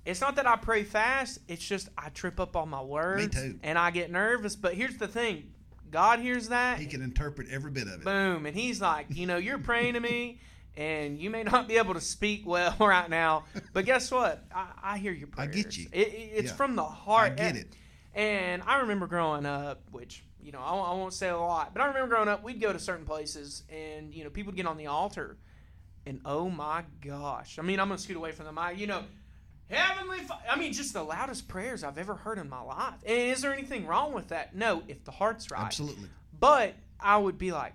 [0.05, 1.39] it's not that I pray fast.
[1.47, 4.55] It's just I trip up on my words, and I get nervous.
[4.55, 5.51] But here's the thing:
[5.91, 6.79] God hears that.
[6.79, 8.03] He can interpret every bit of it.
[8.03, 8.45] Boom.
[8.45, 10.39] And he's like, you know, you're praying to me,
[10.77, 14.43] and you may not be able to speak well right now, but guess what?
[14.53, 15.49] I, I hear your prayers.
[15.49, 15.87] I get you.
[15.91, 16.55] It, it, it's yeah.
[16.55, 17.33] from the heart.
[17.33, 17.75] I get it.
[18.15, 21.81] And I remember growing up, which you know, I, I won't say a lot, but
[21.81, 24.65] I remember growing up, we'd go to certain places, and you know, people would get
[24.65, 25.37] on the altar,
[26.05, 28.79] and oh my gosh, I mean, I'm gonna scoot away from the mic.
[28.79, 29.03] You know,
[29.69, 30.43] Heavenly Father.
[30.49, 32.93] I mean, just the loudest prayers I've ever heard in my life.
[33.05, 34.55] And is there anything wrong with that?
[34.55, 35.65] No, if the heart's right.
[35.65, 36.07] Absolutely.
[36.39, 37.73] But I would be like,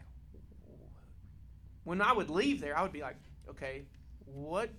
[1.84, 3.16] when I would leave there, I would be like,
[3.48, 3.82] okay,
[4.24, 4.70] what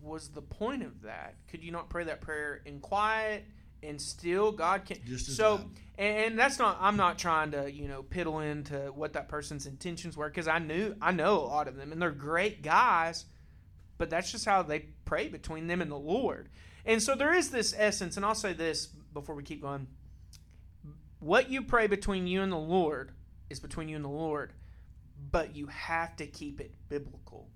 [0.00, 1.34] was the point of that?
[1.48, 3.44] Could you not pray that prayer in quiet
[3.82, 4.98] and still God can?
[5.06, 5.66] Just so, loud.
[5.98, 6.78] and that's not.
[6.80, 10.58] I'm not trying to you know piddle into what that person's intentions were because I
[10.58, 13.24] knew I know a lot of them and they're great guys
[14.00, 16.48] but that's just how they pray between them and the Lord.
[16.86, 19.88] And so there is this essence, and I'll say this before we keep going.
[21.18, 23.12] What you pray between you and the Lord
[23.50, 24.54] is between you and the Lord,
[25.30, 27.50] but you have to keep it biblical.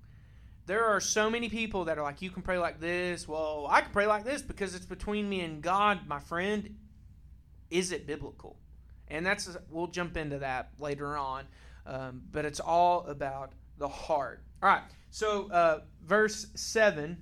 [0.67, 3.29] There are so many people that are like, you can pray like this.
[3.29, 6.77] Well, I can pray like this because it's between me and God, my friend.
[7.71, 8.57] Is it biblical?
[9.09, 11.45] And that's, we'll jump into that later on.
[11.87, 14.43] Um, but it's all about the heart.
[14.62, 14.83] All right.
[15.11, 17.17] So, uh, verse 7,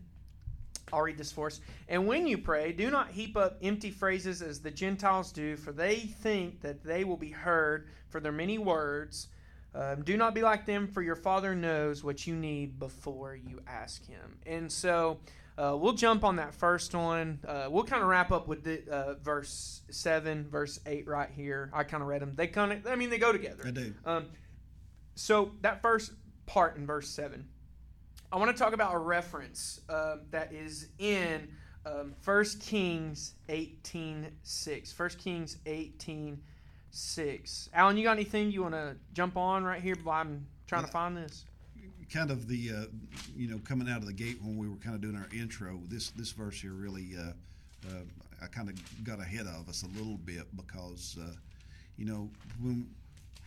[0.93, 1.61] I'll read this for us.
[1.89, 5.73] And when you pray, do not heap up empty phrases as the Gentiles do, for
[5.73, 9.29] they think that they will be heard for their many words.
[9.75, 13.61] Um, do not be like them, for your Father knows what you need before you
[13.67, 14.39] ask Him.
[14.45, 15.19] And so,
[15.57, 17.39] uh, we'll jump on that first one.
[17.47, 21.71] Uh, we'll kind of wrap up with the, uh, verse seven, verse eight, right here.
[21.73, 22.33] I kind of read them.
[22.35, 23.65] They kind of, I mean, they go together.
[23.65, 23.95] They do.
[24.05, 24.27] Um,
[25.15, 26.13] so that first
[26.47, 27.49] part in verse seven.
[28.31, 31.49] I want to talk about a reference um, that is in
[31.85, 34.99] um, 1 Kings 18 6.
[34.99, 36.41] 1 Kings 18
[36.93, 37.71] 6.
[37.75, 40.91] Alan, you got anything you want to jump on right here while I'm trying to
[40.91, 41.45] find this?
[42.13, 42.85] Kind of the, uh,
[43.35, 45.81] you know, coming out of the gate when we were kind of doing our intro,
[45.89, 47.33] this, this verse here really, uh,
[47.89, 48.03] uh,
[48.43, 51.33] I kind of got ahead of us a little bit because, uh,
[51.97, 52.31] you know,
[52.61, 52.87] when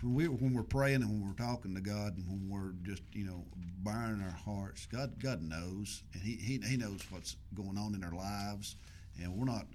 [0.01, 3.01] when we when we're praying and when we're talking to God and when we're just
[3.13, 3.43] you know
[3.81, 8.03] burning our hearts, God God knows and he, he He knows what's going on in
[8.03, 8.75] our lives,
[9.21, 9.65] and we're not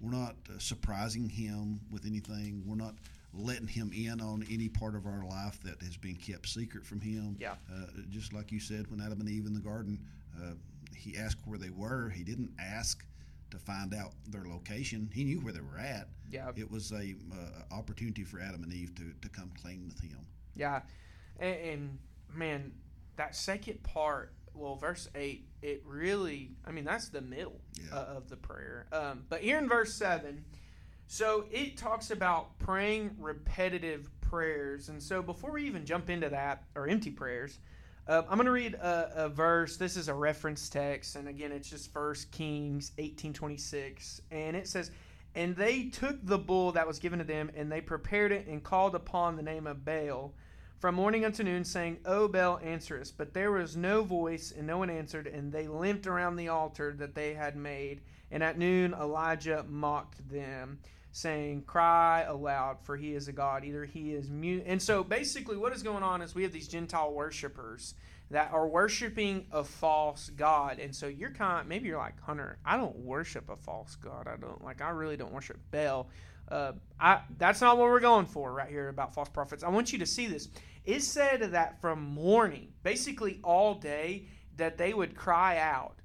[0.00, 2.62] we're not uh, surprising Him with anything.
[2.66, 2.94] We're not
[3.32, 7.00] letting Him in on any part of our life that has been kept secret from
[7.00, 7.36] Him.
[7.40, 7.54] Yeah.
[7.72, 9.98] Uh, just like you said, when Adam and Eve in the garden,
[10.40, 10.52] uh,
[10.96, 12.08] He asked where they were.
[12.10, 13.04] He didn't ask
[13.50, 15.10] to find out their location.
[15.12, 16.08] He knew where they were at.
[16.30, 16.50] Yeah.
[16.56, 20.24] It was a uh, opportunity for Adam and Eve to, to come clean with him.
[20.54, 20.82] Yeah,
[21.38, 21.98] and, and
[22.34, 22.72] man,
[23.16, 27.98] that second part well, verse 8, it really, I mean, that's the middle Yeah.
[27.98, 28.86] of the prayer.
[28.92, 30.44] Um, but here in verse 7,
[31.12, 34.90] so it talks about praying repetitive prayers.
[34.90, 37.58] And so before we even jump into that, or empty prayers,
[38.06, 39.76] uh, I'm going to read a, a verse.
[39.76, 41.16] This is a reference text.
[41.16, 44.20] And again, it's just First Kings 18.26.
[44.30, 44.92] And it says,
[45.34, 48.62] And they took the bull that was given to them, and they prepared it and
[48.62, 50.32] called upon the name of Baal
[50.78, 53.10] from morning unto noon, saying, O Baal, answer us.
[53.10, 56.94] But there was no voice, and no one answered, and they limped around the altar
[56.98, 58.00] that they had made.
[58.30, 60.78] And at noon, Elijah mocked them,
[61.12, 63.64] saying, Cry aloud, for he is a God.
[63.64, 64.64] Either he is mute.
[64.66, 67.94] And so basically, what is going on is we have these Gentile worshippers
[68.30, 70.78] that are worshiping a false God.
[70.78, 74.28] And so you're kind of, maybe you're like, Hunter, I don't worship a false God.
[74.28, 76.08] I don't, like, I really don't worship Baal.
[76.48, 79.64] Uh, I, that's not what we're going for right here about false prophets.
[79.64, 80.48] I want you to see this.
[80.84, 85.96] It said that from morning, basically all day, that they would cry out,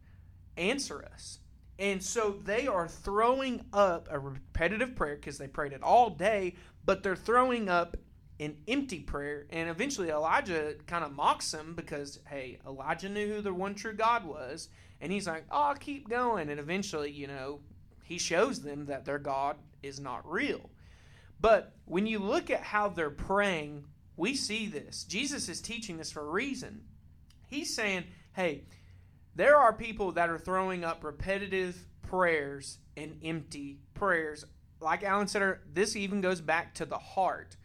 [0.57, 1.39] Answer us.
[1.77, 6.55] And so they are throwing up a repetitive prayer because they prayed it all day,
[6.85, 7.97] but they're throwing up
[8.39, 9.45] an empty prayer.
[9.49, 13.93] And eventually Elijah kind of mocks them because, hey, Elijah knew who the one true
[13.93, 14.69] God was.
[15.01, 16.49] And he's like, oh, I'll keep going.
[16.49, 17.59] And eventually, you know,
[18.03, 20.69] he shows them that their God is not real.
[21.41, 23.83] But when you look at how they're praying,
[24.15, 25.03] we see this.
[25.03, 26.81] Jesus is teaching this for a reason.
[27.47, 28.63] He's saying, hey,
[29.35, 34.45] there are people that are throwing up repetitive prayers and empty prayers.
[34.79, 37.57] Like Alan said, this even goes back to the heart.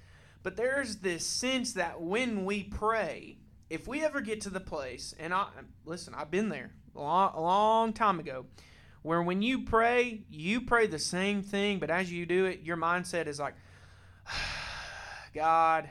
[0.43, 5.14] But there's this sense that when we pray, if we ever get to the place,
[5.18, 5.49] and I
[5.85, 8.47] listen, I've been there a long, a long time ago,
[9.03, 12.77] where when you pray, you pray the same thing, but as you do it, your
[12.77, 13.55] mindset is like,
[15.35, 15.89] God,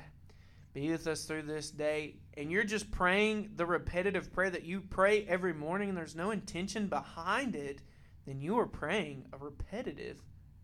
[0.73, 2.17] be with us through this day.
[2.39, 6.31] And you're just praying the repetitive prayer that you pray every morning, and there's no
[6.31, 7.81] intention behind it,
[8.25, 10.23] then you are praying a repetitive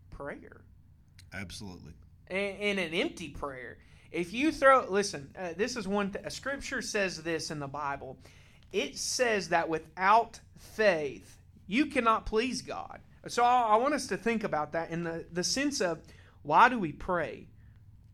[0.10, 0.62] prayer
[1.34, 1.92] Absolutely.
[2.28, 3.78] and, and an empty prayer.
[4.10, 6.12] If you throw, listen, uh, this is one.
[6.12, 8.20] Th- a scripture says this in the Bible.
[8.72, 13.02] It says that without faith, you cannot please God.
[13.28, 16.02] So I, I want us to think about that in the the sense of
[16.42, 17.48] why do we pray?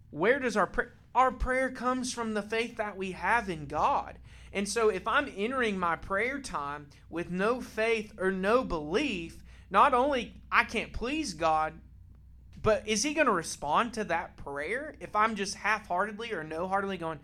[0.09, 0.93] Where does our prayer?
[1.13, 4.17] Our prayer comes from the faith that we have in God.
[4.53, 9.93] And so if I'm entering my prayer time with no faith or no belief, not
[9.93, 11.73] only I can't please God,
[12.61, 16.43] but is he going to respond to that prayer if I'm just half heartedly or
[16.43, 17.19] no heartedly going,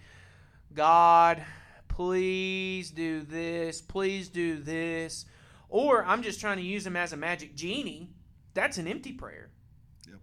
[0.73, 1.43] God,
[1.88, 5.25] please do this, please do this?
[5.69, 8.09] Or I'm just trying to use him as a magic genie.
[8.53, 9.49] That's an empty prayer.
[10.09, 10.19] Yep.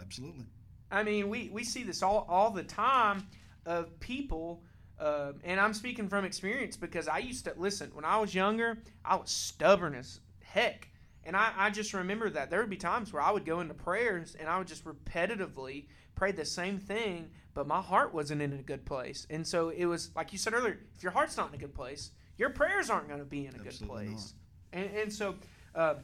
[0.00, 0.44] Absolutely.
[0.90, 3.26] I mean, we, we see this all, all the time
[3.66, 4.62] of people,
[4.98, 8.78] uh, and I'm speaking from experience because I used to listen when I was younger.
[9.04, 10.88] I was stubborn as heck,
[11.24, 13.74] and I, I just remember that there would be times where I would go into
[13.74, 18.52] prayers and I would just repetitively pray the same thing, but my heart wasn't in
[18.54, 20.78] a good place, and so it was like you said earlier.
[20.96, 23.54] If your heart's not in a good place, your prayers aren't going to be in
[23.54, 24.34] a good Absolutely place,
[24.72, 25.36] and, and so.
[25.74, 25.94] Uh,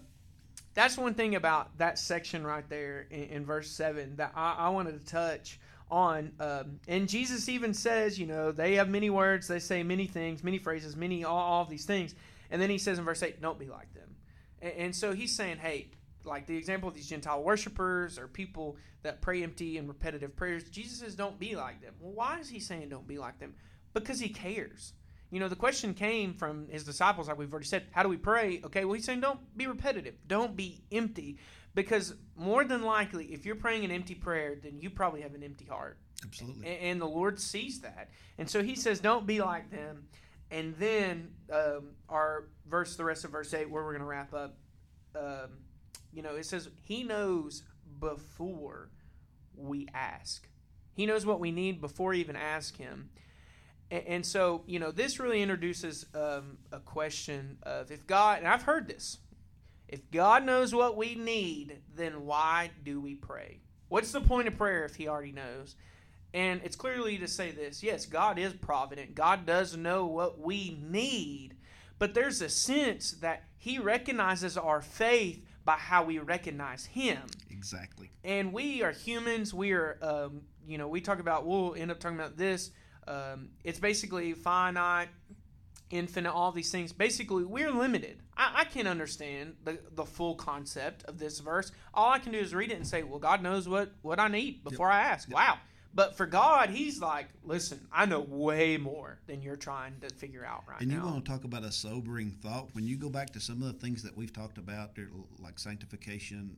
[0.75, 4.69] that's one thing about that section right there in, in verse 7 that I, I,
[4.71, 5.61] wanted to touch
[5.91, 6.33] on.
[6.41, 10.43] Um, and Jesus even says, you know, they have many words, they say many things,
[10.43, 12.15] many phrases, many, all, all of these things.
[12.51, 14.17] And then he says in verse 8, don't be like them.
[14.61, 15.89] And, and so he's saying, hey,
[16.25, 20.65] like the example of these Gentile worshipers or people that pray empty and repetitive prayers,
[20.65, 21.95] Jesus says, don't be like them.
[22.01, 23.55] Well, why is he saying don't be like them?
[23.93, 24.93] Because he cares.
[25.35, 28.17] You know, the question came from his disciples, like we've already said, how do we
[28.17, 28.61] pray?
[28.67, 31.39] Okay, well, he's saying don't be repetitive, don't be empty,
[31.75, 35.43] because more than likely, if you're praying an empty prayer, then you probably have an
[35.43, 35.99] empty heart.
[36.25, 36.69] Absolutely.
[36.69, 38.11] And, and the Lord sees that.
[38.39, 40.05] And so he says, don't be like them.
[40.53, 44.33] And then um, our verse, the rest of verse 8, where we're going to wrap
[44.33, 44.57] up,
[45.17, 45.51] um,
[46.13, 47.65] you know, it says, He knows
[47.99, 48.89] before
[49.57, 50.47] we ask.
[50.93, 53.11] He knows what we need before we even ask Him.
[53.91, 58.49] And, and so, you know, this really introduces um, a question of if God, and
[58.49, 59.19] I've heard this,
[59.89, 63.61] if God knows what we need, then why do we pray?
[63.89, 65.77] What's the point of prayer if He already knows?
[66.33, 69.15] And it's clearly to say this yes, God is provident.
[69.15, 71.55] God does know what we need.
[71.99, 77.21] But there's a sense that He recognizes our faith by how we recognize Him.
[77.51, 78.11] Exactly.
[78.25, 79.55] And we are humans.
[79.55, 82.73] We are, um, you know, we talk about, we'll end up talking about this.
[83.07, 85.09] Um, it's basically finite,
[85.91, 86.93] infinite, all these things.
[86.93, 88.19] Basically, we're limited.
[88.37, 91.73] I, I can't understand the, the full concept of this verse.
[91.93, 94.29] All I can do is read it and say, well, God knows what, what I
[94.29, 95.33] need before I ask.
[95.33, 95.59] Wow.
[95.97, 100.45] But for God, He's like, listen, I know way more than you're trying to figure
[100.45, 100.83] out right now.
[100.83, 102.69] And you want to talk about a sobering thought?
[102.73, 104.99] When you go back to some of the things that we've talked about,
[105.41, 106.57] like sanctification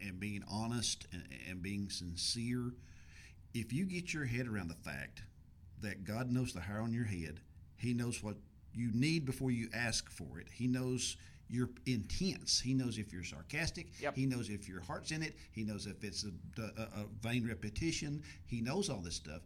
[0.00, 1.08] and, being honest
[1.48, 2.70] and being sincere,
[3.52, 5.22] if you get your head around the fact
[5.82, 7.40] that God knows the hair on your head,
[7.76, 8.36] He knows what
[8.74, 11.16] you need before you ask for it, He knows
[11.52, 12.58] your intents.
[12.58, 13.88] He knows if you're sarcastic.
[14.00, 14.16] Yep.
[14.16, 15.36] He knows if your heart's in it.
[15.52, 18.22] He knows if it's a, a, a vain repetition.
[18.46, 19.42] He knows all this stuff.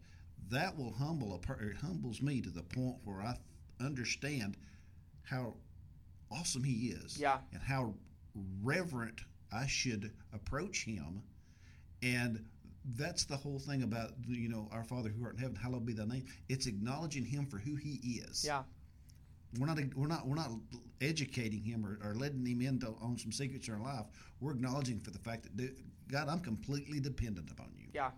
[0.49, 3.37] That will humble a per- it humbles me to the point where I
[3.85, 4.57] understand
[5.25, 5.55] how
[6.31, 7.19] awesome he is.
[7.19, 7.39] Yeah.
[7.53, 7.95] And how
[8.63, 9.23] reverent
[9.53, 11.23] I should approach him.
[12.03, 12.45] And
[12.95, 15.93] that's the whole thing about you know our Father who art in heaven, hallowed be
[15.93, 16.25] thy name.
[16.49, 18.45] It's acknowledging him for who he is.
[18.45, 18.63] yeah,
[19.59, 20.51] We're not we're not we're not
[21.01, 24.07] educating him or, or letting him into on some secrets in our life.
[24.41, 25.77] We're acknowledging for the fact that dude,
[26.11, 27.87] God, I'm completely dependent upon you.
[27.95, 28.11] yeah.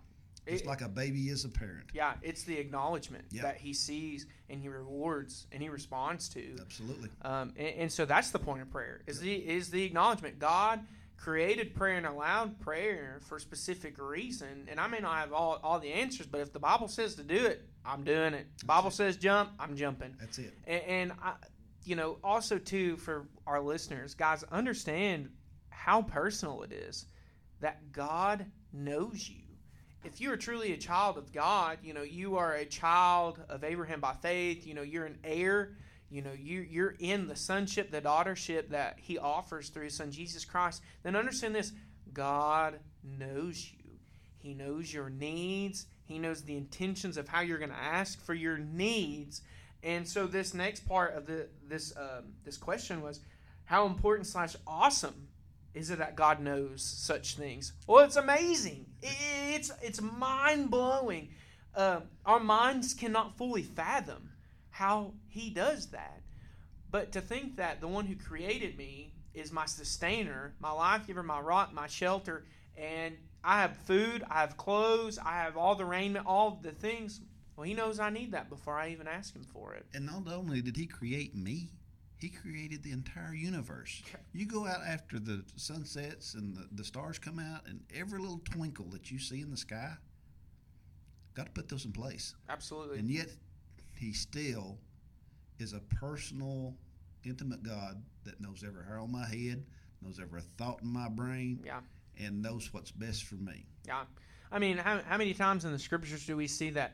[0.45, 1.91] It's like a baby is a parent.
[1.93, 6.55] yeah, it's the acknowledgement that he sees and he rewards and he responds to.
[6.59, 7.09] Absolutely.
[7.21, 10.39] Um, and, and so that's the point of prayer is the is the acknowledgement.
[10.39, 10.79] God
[11.19, 14.67] created prayer and allowed prayer for a specific reason.
[14.69, 17.23] And I may not have all, all the answers, but if the Bible says to
[17.23, 18.47] do it, I'm doing it.
[18.59, 20.15] The Bible says jump, I'm jumping.
[20.19, 20.53] That's it.
[20.65, 21.33] And, and I,
[21.83, 25.29] you know, also too for our listeners, guys, understand
[25.69, 27.07] how personal it is
[27.59, 29.43] that God knows you.
[30.05, 33.65] If you are truly a child of God, you know you are a child of
[33.65, 34.65] Abraham by faith.
[34.65, 35.75] You know you're an heir.
[36.09, 40.11] You know you you're in the sonship, the daughtership that He offers through His Son
[40.11, 40.81] Jesus Christ.
[41.03, 41.71] Then understand this:
[42.13, 43.91] God knows you.
[44.39, 45.85] He knows your needs.
[46.05, 49.41] He knows the intentions of how you're going to ask for your needs.
[49.83, 53.19] And so this next part of the this um, this question was,
[53.65, 55.27] how important slash awesome
[55.75, 57.73] is it that God knows such things?
[57.85, 58.87] Well, it's amazing.
[59.01, 61.29] It's it's mind blowing.
[61.75, 64.28] Uh, our minds cannot fully fathom
[64.79, 66.21] how He does that.
[66.89, 71.21] But to think that the one who created me is my sustainer, my life giver,
[71.21, 72.45] my rock, my shelter,
[72.77, 77.19] and I have food, I have clothes, I have all the raiment, all the things.
[77.57, 79.85] Well, He knows I need that before I even ask Him for it.
[79.93, 81.71] And not only did he create me,
[82.17, 84.01] he created the entire universe.
[84.33, 88.19] You go out after the sun sets and the, the stars come out, and every
[88.19, 89.93] little twinkle that you see in the sky,
[91.33, 92.35] got to put those in place.
[92.49, 92.99] Absolutely.
[92.99, 93.29] And yet,
[93.99, 94.77] he still
[95.59, 96.73] is a personal,
[97.25, 99.63] intimate God that knows every hair on my head,
[100.01, 101.81] knows every thought in my brain, Yeah.
[102.17, 103.65] and knows what's best for me.
[103.85, 104.03] Yeah.
[104.51, 106.93] I mean, how, how many times in the scriptures do we see that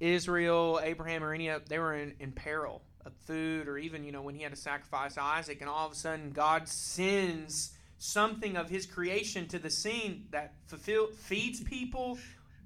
[0.00, 4.12] Israel, Abraham, or any of they were in, in peril of food, or even, you
[4.12, 8.56] know, when he had to sacrifice Isaac, and all of a sudden God sends something
[8.56, 12.18] of his creation to the scene that fulfill, feeds people,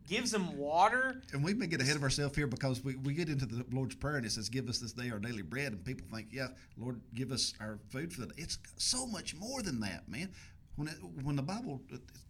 [0.07, 1.20] gives them water.
[1.32, 3.94] And we may get ahead of ourselves here because we, we get into the Lord's
[3.94, 5.72] Prayer and it says, Give us this day our daily bread.
[5.72, 8.34] And people think, Yeah, Lord, give us our food for the day.
[8.38, 10.30] It's so much more than that, man.
[10.76, 11.80] When, it, when the Bible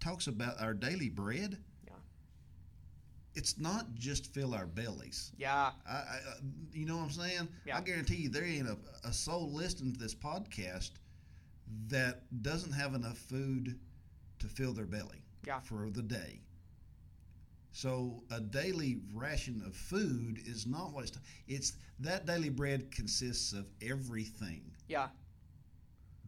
[0.00, 1.94] talks about our daily bread, Yeah.
[3.34, 5.32] it's not just fill our bellies.
[5.36, 5.70] Yeah.
[5.88, 6.34] I, I, uh,
[6.72, 7.48] you know what I'm saying?
[7.66, 7.76] Yeah.
[7.76, 10.90] I guarantee you there ain't a, a soul listening to this podcast
[11.88, 13.78] that doesn't have enough food
[14.38, 15.60] to fill their belly Yeah.
[15.60, 16.40] for the day.
[17.76, 23.52] So a daily ration of food is not what it's, it's that daily bread consists
[23.52, 25.08] of everything Yeah.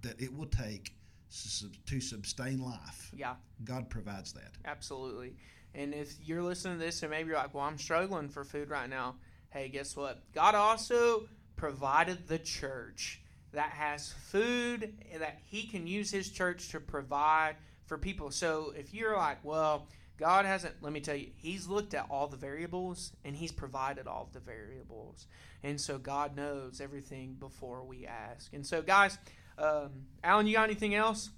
[0.03, 0.93] that it will take
[1.31, 3.11] to sustain life.
[3.17, 3.37] Yeah.
[3.65, 4.51] God provides that.
[4.67, 5.37] Absolutely.
[5.75, 8.69] And if you're listening to this and maybe you're like, well, I'm struggling for food
[8.69, 9.15] right now,
[9.49, 10.31] hey, guess what?
[10.35, 13.23] God also provided the church
[13.53, 18.31] that has food that He can use His church to provide for people.
[18.31, 19.89] So if you're like, well,
[20.19, 24.07] God hasn't, let me tell you, He's looked at all the variables and He's provided
[24.07, 25.27] all the variables.
[25.63, 28.53] And so God knows everything before we ask.
[28.53, 29.17] And so, guys,
[29.59, 29.91] um,
[30.23, 31.31] Alan, you got anything else?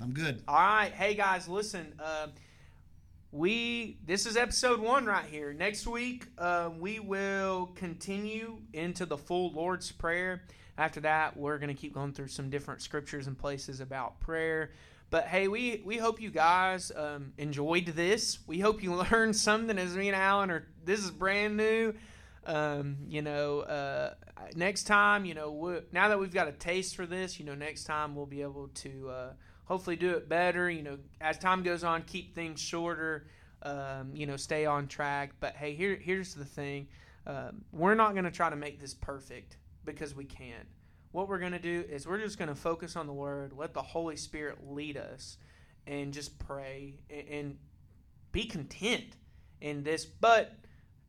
[0.00, 0.42] I'm good.
[0.46, 1.94] All right, hey guys, listen.
[1.98, 2.28] Uh,
[3.32, 5.52] we this is episode one right here.
[5.52, 10.42] Next week, uh, we will continue into the full Lord's Prayer.
[10.78, 14.72] After that, we're going to keep going through some different scriptures and places about prayer.
[15.10, 18.38] But hey, we we hope you guys um, enjoyed this.
[18.46, 20.66] We hope you learned something as me and Alan are.
[20.84, 21.94] This is brand new.
[22.44, 24.14] Um, you know, uh,
[24.54, 27.84] next time, you know, now that we've got a taste for this, you know, next
[27.84, 29.32] time we'll be able to uh,
[29.64, 30.70] hopefully do it better.
[30.70, 33.26] You know, as time goes on, keep things shorter.
[33.62, 35.32] Um, you know, stay on track.
[35.40, 36.88] But hey, here here's the thing:
[37.26, 40.66] um, we're not going to try to make this perfect because we can't.
[41.16, 43.72] What we're going to do is we're just going to focus on the Word, let
[43.72, 45.38] the Holy Spirit lead us,
[45.86, 47.58] and just pray and, and
[48.32, 49.16] be content
[49.62, 50.52] in this, but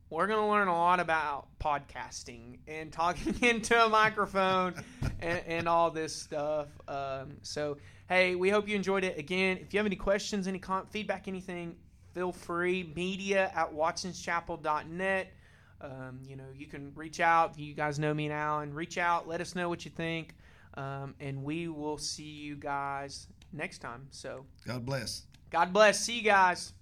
[0.08, 4.82] we're going to learn a lot about podcasting and talking into a microphone
[5.20, 6.68] and, and, all this stuff.
[6.88, 7.76] Um, so,
[8.08, 9.18] hey, we hope you enjoyed it.
[9.18, 11.76] Again, if you have any questions, any con- feedback, anything,
[12.14, 12.94] feel free.
[12.96, 15.34] Media at watsonschapel.net.
[15.80, 17.58] Um, you know, you can reach out.
[17.58, 19.28] You guys know me now, and reach out.
[19.28, 20.34] Let us know what you think,
[20.74, 24.06] um, and we will see you guys next time.
[24.10, 25.24] So, God bless.
[25.50, 26.00] God bless.
[26.00, 26.72] See you guys.